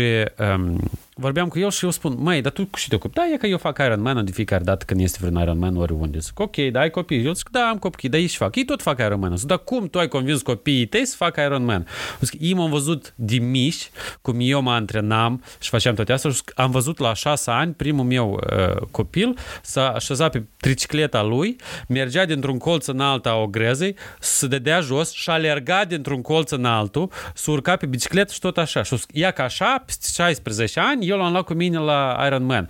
[0.55, 0.79] um,
[1.15, 3.15] vorbeam cu el și eu spun, măi, dar tu cu și te ocupi?
[3.15, 6.19] Da, e că eu fac Ironman de fiecare dată când este vreun Ironman oriunde.
[6.19, 7.25] Zic, ok, da, ai copii?
[7.25, 8.55] Eu zic, da, am copii, dar ei și fac.
[8.55, 9.37] Ei tot fac Ironman.
[9.37, 11.87] Zic, dar cum tu ai convins copiii tăi să facă Ironman?
[12.19, 13.89] Zic, ei m-am văzut de mici,
[14.21, 16.31] cum eu mă antrenam și făceam toate astea.
[16.55, 21.55] Am văzut la șase ani primul meu uh, copil s-a așezat pe tricicleta lui,
[21.87, 26.65] mergea dintr-un colț în alta a ogrezei, se dădea jos și alerga dintr-un colț în
[26.65, 28.83] altul, s-a urcat pe bicicletă și tot așa.
[28.83, 32.69] Și ia ca așa, peste 16 ani, eu l-am luat cu mine la Iron Man.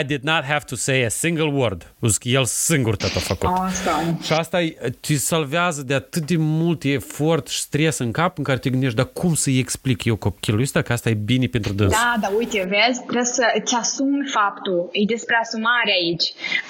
[0.00, 1.94] I did not have to say a single word.
[2.08, 3.48] Zic, el singur tot a făcut.
[3.58, 4.18] Asta.
[4.22, 4.58] Și asta
[5.00, 8.96] te salvează de atât de mult efort și stres în cap în care te gândești,
[8.96, 11.92] dar cum să-i explic eu copilului ăsta că asta e bine pentru dâns?
[11.92, 14.88] Da, dar uite, vezi, trebuie să îți asumi faptul.
[14.92, 16.26] E despre asumare aici.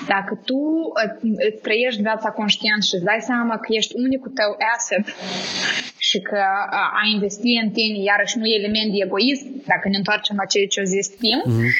[0.06, 0.60] Dacă tu
[1.48, 5.04] îți trăiești viața conștient și îți dai seama că ești unicul tău asset
[5.98, 6.40] și că
[7.00, 10.66] a investi în tine, iarăși nu e element de egoism, dacă ne întoarcem la ceea
[10.72, 11.70] ce o zis Tim, mm-hmm.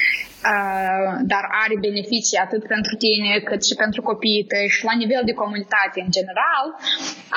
[0.51, 5.23] Uh, dar are beneficii atât pentru tine cât și pentru copiii tăi și la nivel
[5.29, 6.67] de comunitate în general,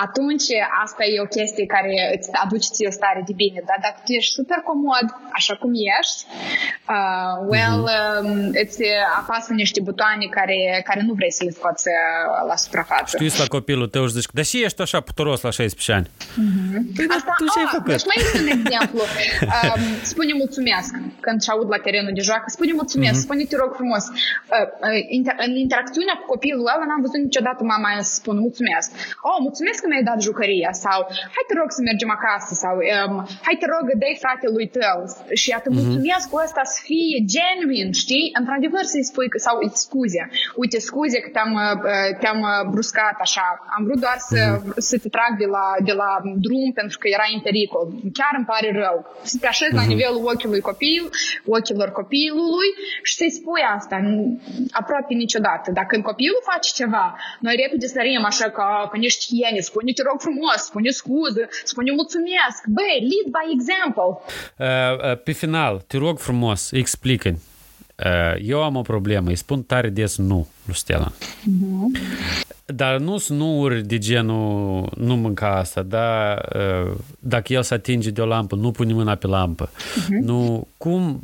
[0.06, 0.46] atunci
[0.84, 3.60] asta e o chestie care îți aduce ție o stare de bine.
[3.68, 5.06] Dar dacă tu ești super comod,
[5.38, 6.18] așa cum ești,
[6.94, 8.24] uh, well, mm-hmm.
[8.24, 8.80] um, îți
[9.20, 11.94] apasă niște butoane care, care nu vrei să le scoți uh,
[12.50, 13.16] la suprafață.
[13.16, 16.06] Știți la copilul tău și zici, deși ești așa puturos la 16 ani.
[16.06, 16.82] Mm-hmm.
[16.96, 17.92] Păi, Asta, tu ce ai făcut?
[17.96, 19.00] Deci mai este un exemplu.
[19.42, 22.44] Um, spune mulțumesc când și aud la terenul de joacă.
[22.46, 23.24] Spune mulțumesc, mm-hmm.
[23.24, 24.04] spune te rog frumos.
[24.08, 28.88] Uh, uh, inter- în interacțiunea cu copilul ăla n-am văzut niciodată mama să spun mulțumesc.
[29.28, 30.98] Oh, mulțumesc că mi-ai dat jucăria sau
[31.36, 33.14] hai te rog să mergem acasă sau um,
[33.46, 34.98] hai te rog dai fratelui tău
[35.42, 35.80] și atât mm-hmm.
[35.80, 38.26] mulțumesc cu ăsta să fie genuine, știi?
[38.40, 40.22] Într-adevăr să-i spui că, sau îți scuze.
[40.62, 43.46] Uite, scuze că te-am, uh, te-am uh, bruscat așa.
[43.76, 44.78] Am vrut doar să, mm-hmm.
[44.88, 46.10] să te trag de la, de la
[46.46, 47.84] drum pentru că era în pericol.
[48.18, 48.96] Chiar îmi pare rău.
[49.30, 49.80] Să te așezi uh-huh.
[49.80, 49.92] la mhm.
[49.94, 51.02] nivelul ochiului copil,
[51.56, 52.68] ochilor copilului
[53.02, 53.96] și să-i spui asta
[54.70, 55.70] aproape niciodată.
[55.80, 57.06] Dacă copilul face ceva,
[57.40, 61.90] noi repede sărim așa ca, ca niște hiene, spune te rog frumos, spune scuză, spune
[62.00, 62.60] mulțumesc.
[62.76, 64.10] Băi, lead by example.
[64.12, 67.28] Uh, uh, pe final, te rog frumos, explică
[68.04, 71.12] uh, eu am o problemă, îi spun tare des nu lui Stella.
[71.12, 72.00] Uh-huh.
[72.66, 76.38] Dar nu sunt nuuri de genul nu mânca asta, da,
[77.18, 79.70] dacă el se atinge de o lampă, nu pune mâna pe lampă.
[79.70, 80.20] Uh-huh.
[80.20, 81.22] Nu, cum,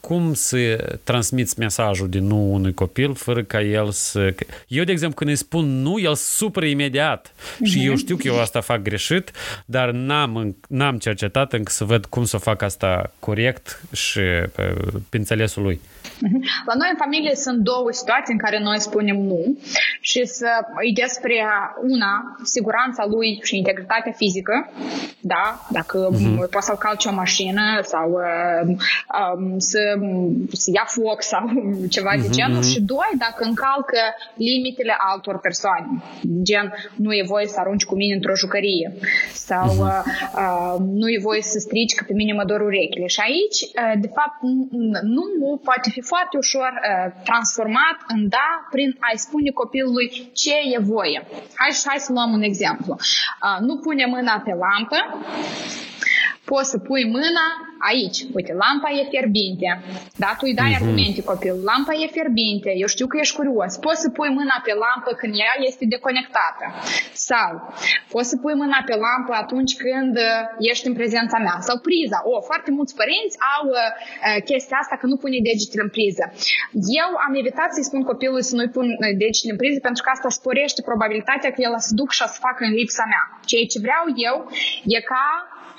[0.00, 0.58] cum să
[1.04, 4.34] transmiți mesajul de nu unui copil fără ca el să...
[4.68, 7.32] Eu, de exemplu, când îi spun nu, el supără imediat.
[7.32, 7.64] Uh-huh.
[7.64, 9.30] Și eu știu că eu asta fac greșit,
[9.64, 14.20] dar n-am, n-am cercetat încă să văd cum să fac asta corect și
[14.54, 14.74] pe,
[15.08, 15.80] pe înțelesul lui.
[16.66, 19.58] La noi în familie sunt două situații în care noi spunem nu
[20.00, 20.48] și să
[20.88, 21.34] e despre
[21.82, 24.70] una, siguranța lui și integritatea fizică,
[25.20, 26.50] da, dacă uh-huh.
[26.50, 28.76] poate să calce o mașină sau uh,
[29.20, 29.80] um, să,
[30.52, 31.44] să ia foc sau
[31.94, 32.22] ceva uh-huh.
[32.22, 34.00] de genul și doi, dacă încalcă
[34.34, 35.86] limitele altor persoane,
[36.42, 38.92] gen nu e voie să arunci cu mine într-o jucărie
[39.32, 40.04] sau uh-huh.
[40.42, 44.00] uh, nu e voie să strici că pe mine mă dor urechile și aici, uh,
[44.00, 44.36] de fapt,
[45.02, 50.78] nu poate fi foarte ușor uh, transformat în da prin a-i spune copilului ce e
[50.94, 51.18] voie.
[51.60, 52.92] Hai, hai să luăm un exemplu.
[52.98, 54.98] Uh, nu pune mâna pe lampă,
[56.50, 57.46] poți să pui mâna
[57.90, 58.18] aici.
[58.36, 59.68] Uite, lampa e fierbinte.
[60.22, 60.30] Da?
[60.38, 60.80] Tu îi dai uh-huh.
[60.80, 61.60] argumente copilul.
[61.70, 62.70] Lampa e fierbinte.
[62.82, 63.72] Eu știu că ești curios.
[63.86, 66.64] Poți să pui mâna pe lampă când ea este deconectată.
[67.28, 67.50] Sau
[68.12, 71.56] poți să pui mâna pe lampă atunci când uh, ești în prezența mea.
[71.68, 72.18] Sau priza.
[72.30, 76.24] O, foarte mulți părinți au uh, uh, chestia asta că nu pune degetele în priză.
[77.02, 80.10] Eu am evitat să-i spun copilului să nu-i pun uh, degetele în priză pentru că
[80.12, 83.24] asta sporește probabilitatea că el să duc și să facă în lipsa mea.
[83.50, 84.36] Ceea ce vreau eu
[84.96, 85.24] e ca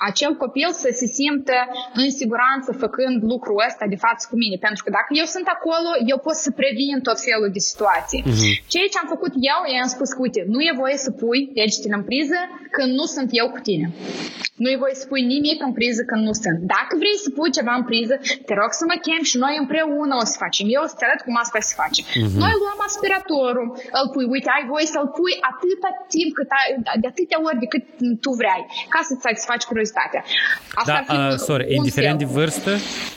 [0.08, 1.58] acel copil să se simtă
[2.02, 4.56] în siguranță făcând lucrul ăsta de față cu mine.
[4.66, 8.20] Pentru că dacă eu sunt acolo, eu pot să previn tot felul de situații.
[8.22, 8.52] Uh-huh.
[8.72, 11.94] Ceea ce am făcut eu, i-am spus că, uite, nu e voie să pui degetele
[12.00, 12.38] în priză
[12.76, 13.86] când nu sunt eu cu tine.
[14.62, 16.58] Nu e voie să pui nimic în priză când nu sunt.
[16.74, 18.14] Dacă vrei să pui ceva în priză,
[18.46, 20.66] te rog să mă chem și noi împreună o să facem.
[20.76, 22.00] Eu o să te arăt cum asta se face.
[22.02, 22.36] Uh-huh.
[22.44, 23.66] Noi luăm aspiratorul,
[23.98, 26.68] îl pui, uite, ai voie să-l pui atâta timp, cât ai,
[27.02, 27.84] de atâtea ori de cât
[28.24, 30.24] tu vrei, ca să-ți faci curiozitatea.
[30.74, 32.70] Asta da, uh, sorry, indiferent de vârstă?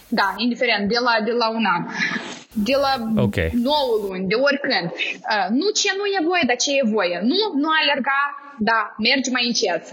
[0.08, 1.84] Da, indiferent, de la, de la un an.
[2.54, 3.50] de la okay.
[3.54, 3.76] 9
[4.08, 4.88] luni, de oricând.
[4.92, 7.18] Uh, nu ce nu e voie, dar ce e voie.
[7.30, 8.20] Nu, nu alerga,
[8.70, 9.84] da, mergi mai încet.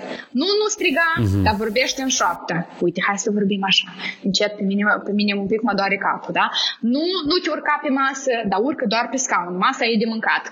[0.41, 1.43] Nu, nu striga, uh-huh.
[1.45, 2.55] dar vorbește în șoaptă.
[2.87, 3.87] Uite, hai să vorbim așa,
[4.23, 6.47] încet, pe mine, pe mine un pic mă doare capul, da?
[6.81, 9.57] Nu, nu te urca pe masă, dar urcă doar pe scaun.
[9.57, 10.45] Masa e de mâncat.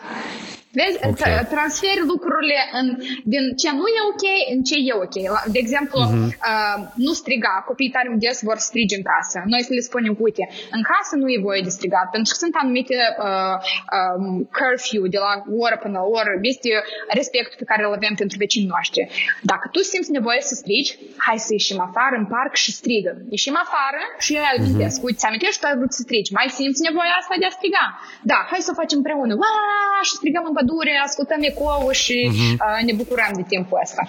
[0.78, 1.34] Vezi, okay.
[1.54, 2.86] transferi lucrurile în,
[3.32, 4.24] din ce nu e ok
[4.54, 5.16] în ce e ok.
[5.54, 6.28] De exemplu, uh-huh.
[6.50, 7.54] uh, nu striga.
[7.70, 9.38] Copiii tare des vor strige în casă.
[9.52, 10.44] Noi să le spunem, uite,
[10.76, 12.96] în casă nu e voie de strigat, pentru că sunt anumite
[13.26, 13.56] uh,
[13.96, 14.24] um,
[14.58, 15.32] curfew de la
[15.64, 16.32] oră până la oră.
[16.52, 16.68] Este
[17.20, 19.00] respectul pe care îl avem pentru vecinii noștri.
[19.52, 20.90] Dacă tu simți nevoie să strigi,
[21.26, 23.12] hai să ieșim afară în parc și strigă.
[23.36, 24.96] Ieșim afară și eu îi amintesc.
[24.98, 25.06] Uh-huh.
[25.06, 26.32] Uite, ți amintești, tu ai vrut să strigi.
[26.38, 27.84] Mai simți nevoia asta de a striga?
[28.30, 29.32] Da, hai să o facem împreună.
[29.42, 29.50] Ua,
[30.08, 32.84] și strigăm în pădure, ascultăm ecou și uh-huh.
[32.84, 34.02] ne bucurăm de timpul ăsta.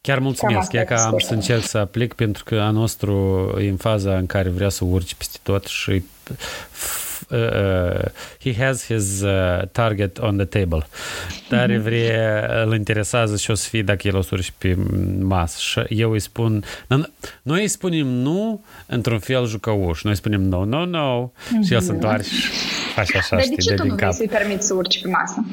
[0.00, 3.14] Chiar mulțumesc, e că am să încerc să aplic pentru că a nostru
[3.60, 7.01] e în faza în care vrea să urci peste tot și uh, uh,
[8.40, 10.86] he has his uh, target on the table.
[11.48, 11.82] Dar mm-hmm.
[11.82, 14.76] vrea, îl interesează și o să fie dacă el o să urci pe
[15.18, 15.58] masă.
[15.58, 16.64] Și eu îi spun,
[17.42, 20.02] noi îi spunem nu într-un fel jucăuș.
[20.02, 21.66] Noi spunem no, no, no mm-hmm.
[21.66, 21.94] și el se mhm.
[21.94, 22.30] întoarce
[22.96, 25.44] Așa, așa, Dar de ce tu nu vrei să-i permiți să urci pe masă?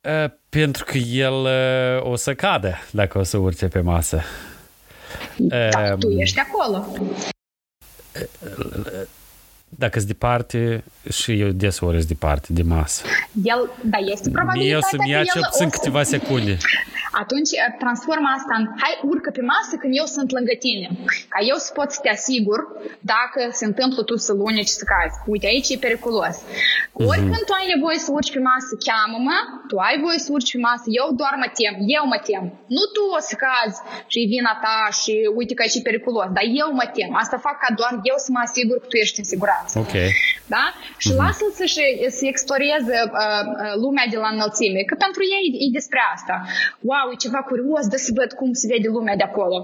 [0.00, 4.22] Uh, pentru că el uh, o să cadă dacă o să urce pe masă.
[5.36, 6.86] Da, uh, tu ești acolo.
[9.78, 13.02] Dacă sunt departe și eu deseori sunt departe de masă.
[13.42, 16.56] El, da, este probabilitatea Eu să-mi ia cel puțin câteva secunde
[17.22, 17.50] atunci
[17.82, 20.86] transformă asta în hai urcă pe masă când eu sunt lângă tine.
[21.32, 22.58] Ca eu să pot să te asigur
[23.12, 25.16] dacă se întâmplă tu să luni și să cazi.
[25.32, 26.36] Uite, aici e periculos.
[26.40, 27.08] Uh-huh.
[27.10, 29.36] Oricând tu ai nevoie să urci pe masă, cheamă-mă,
[29.68, 32.44] tu ai voie să urci pe masă, eu doar mă tem, eu mă tem.
[32.76, 33.78] Nu tu o să cazi
[34.10, 37.10] și e vina ta și uite că aici e periculos, dar eu mă tem.
[37.22, 39.72] Asta fac ca doar eu să mă asigur că tu ești în siguranță.
[39.84, 39.94] Ok.
[40.54, 40.64] Da?
[41.02, 41.20] Și uh-huh.
[41.22, 41.80] lasă-l să-și
[42.18, 46.34] să exploreze uh, uh, lumea de la înălțime, că pentru ei e despre asta.
[46.90, 49.56] Wow, e ceva curios, de să văd cum se vede lumea de acolo.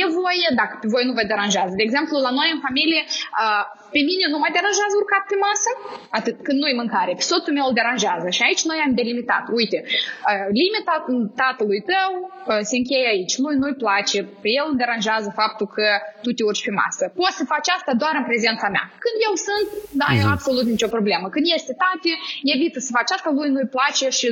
[0.00, 1.72] E voie, dacă pe voi nu vă deranjează.
[1.80, 3.64] De exemplu, la noi în familie, uh,
[3.94, 5.70] pe mine nu mă deranjează urcat pe masă,
[6.18, 7.12] atât când nu-i mâncare.
[7.18, 8.26] Pe soțul meu îl deranjează.
[8.36, 9.44] Și aici noi am delimitat.
[9.60, 10.94] Uite, uh, limita
[11.42, 13.34] tatălui tău uh, se încheie aici.
[13.44, 15.86] Lui nu-i place, pe el îl deranjează faptul că
[16.24, 17.04] tu te urci pe masă.
[17.20, 18.84] Poți să faci asta doar în prezența mea.
[19.04, 19.66] Când eu sunt,
[20.02, 20.32] da, uh-huh.
[20.34, 21.26] absolut nicio problemă.
[21.34, 22.10] Când este tate,
[22.54, 24.26] evită să faci asta, lui nu-i place și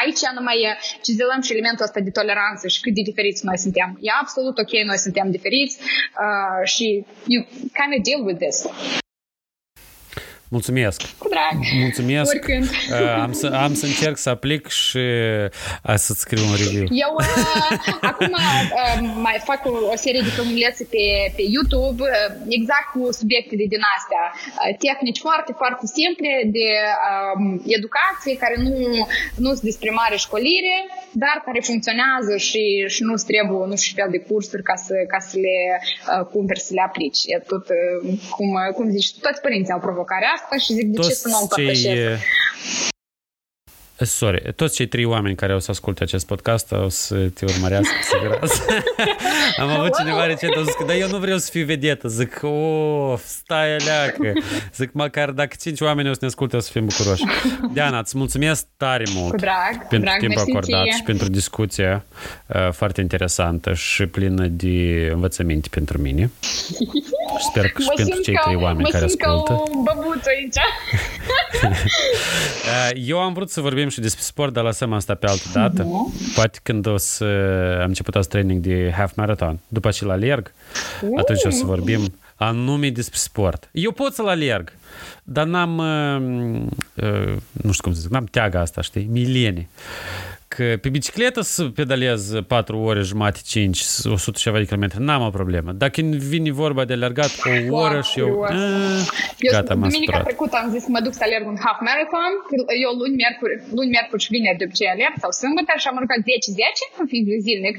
[0.00, 0.58] aici nu mai
[1.06, 3.88] cizelăm și elementul ăsta de toleranță și cât de diferiți noi suntem.
[4.00, 6.86] E absolut ok, noi suntem diferiți uh, și
[7.32, 7.40] you
[7.78, 8.58] kind of deal with this.
[10.56, 10.98] Mulțumesc!
[11.22, 11.54] Cu drag!
[11.86, 12.30] Mulțumesc!
[12.34, 12.68] Oricând!
[12.90, 15.02] Uh, am, să, am să încerc să aplic și
[15.88, 16.86] uh, să-ți scriu un review.
[17.06, 17.26] Eu uh,
[18.12, 18.96] acum uh,
[19.26, 21.04] mai fac o, o serie de filmulețe pe,
[21.36, 22.08] pe YouTube uh,
[22.58, 24.24] exact cu subiecte de din astea.
[24.34, 26.68] Uh, tehnici foarte, foarte simple de
[27.08, 27.38] uh,
[27.78, 28.74] educație care nu,
[29.44, 30.76] nu sunt despre mare școlire,
[31.22, 32.62] dar care funcționează și,
[32.94, 36.66] și nu trebuie nu știu fel de cursuri ca să, ca să le uh, cumperi,
[36.68, 37.20] să le aplici.
[37.32, 37.96] E tot, uh,
[38.36, 41.38] cum, cum zici, toți părinții au provocarea asta și zic de Toți ce să nu
[41.40, 42.22] împărtășesc.
[44.04, 47.94] Sorry, toți cei trei oameni care o să asculte acest podcast o să te urmărească
[48.12, 48.62] siguranță.
[49.62, 52.08] Am avut cineva recent, o zis că, dar eu nu vreau să fiu vedetă.
[52.08, 54.32] Zic, of, stai aleacă.
[54.74, 57.24] Zic, măcar dacă cinci oameni o să ne asculte, o să fim bucuroși.
[57.72, 60.92] Diana, îți mulțumesc tare mult cu drag, pentru drag, timpul acordat ție.
[60.92, 62.04] și pentru discuția
[62.46, 66.30] uh, foarte interesantă și plină de învățăminte pentru mine.
[67.38, 69.62] Și sper că și pentru cei trei oameni care ascultă.
[69.72, 70.56] Mă simt aici.
[72.94, 75.82] Uh, eu am vrut să vorbim și despre sport, dar lăsăm asta pe altă dată.
[75.84, 76.34] Uh-huh.
[76.34, 77.24] Poate când o să
[77.80, 80.52] am început azi training de half marathon, după ce la alerg,
[81.02, 81.08] uh.
[81.16, 83.68] atunci o să vorbim anume despre sport.
[83.72, 84.72] Eu pot să-l alerg,
[85.22, 89.68] dar n-am, uh, uh, nu știu cum să zic, n-am teaga asta, știi, milenii
[90.29, 90.29] că
[90.82, 95.70] pe bicicletă să pedalez 4 ore jumate, 5, 100 ceva de kilometri, n-am o problemă.
[95.72, 96.00] Dacă
[96.32, 97.32] vine vorba de alergat
[97.70, 98.42] o oră și eu...
[98.42, 98.54] A,
[99.46, 102.32] eu gata, m-am Duminica trecută am zis că mă duc să alerg un half marathon.
[102.84, 106.20] Eu luni, miercuri, luni, miercuri și vineri de obicei alerg sau sâmbătă și am alergat
[106.24, 107.76] 10-10 în fi zilnic.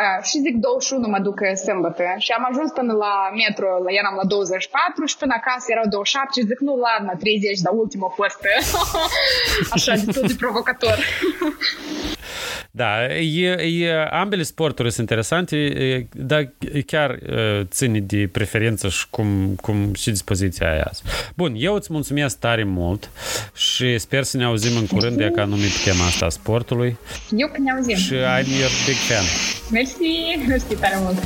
[0.00, 2.04] Uh, și zic 21 mă duc sâmbătă.
[2.24, 3.68] Și am ajuns până la metro,
[4.00, 8.08] eram la 24 și până acasă erau 27 și zic nu, ladna, 30, dar ultimul
[8.10, 8.40] a fost
[9.76, 10.96] așa de tot de provocator.
[12.70, 16.52] Da, e, e, ambele sporturi sunt interesante, dar
[16.86, 17.18] chiar
[17.64, 20.90] ține de preferință și cum, cum și dispoziția aia.
[21.34, 23.10] Bun, eu îți mulțumesc tare mult
[23.54, 26.96] și sper să ne auzim în curând de ca numit pe tema asta a sportului.
[27.36, 27.96] Eu că ne auzim.
[27.96, 29.24] Și I'm your big fan.
[29.70, 31.22] Mersi, mersi tare mult.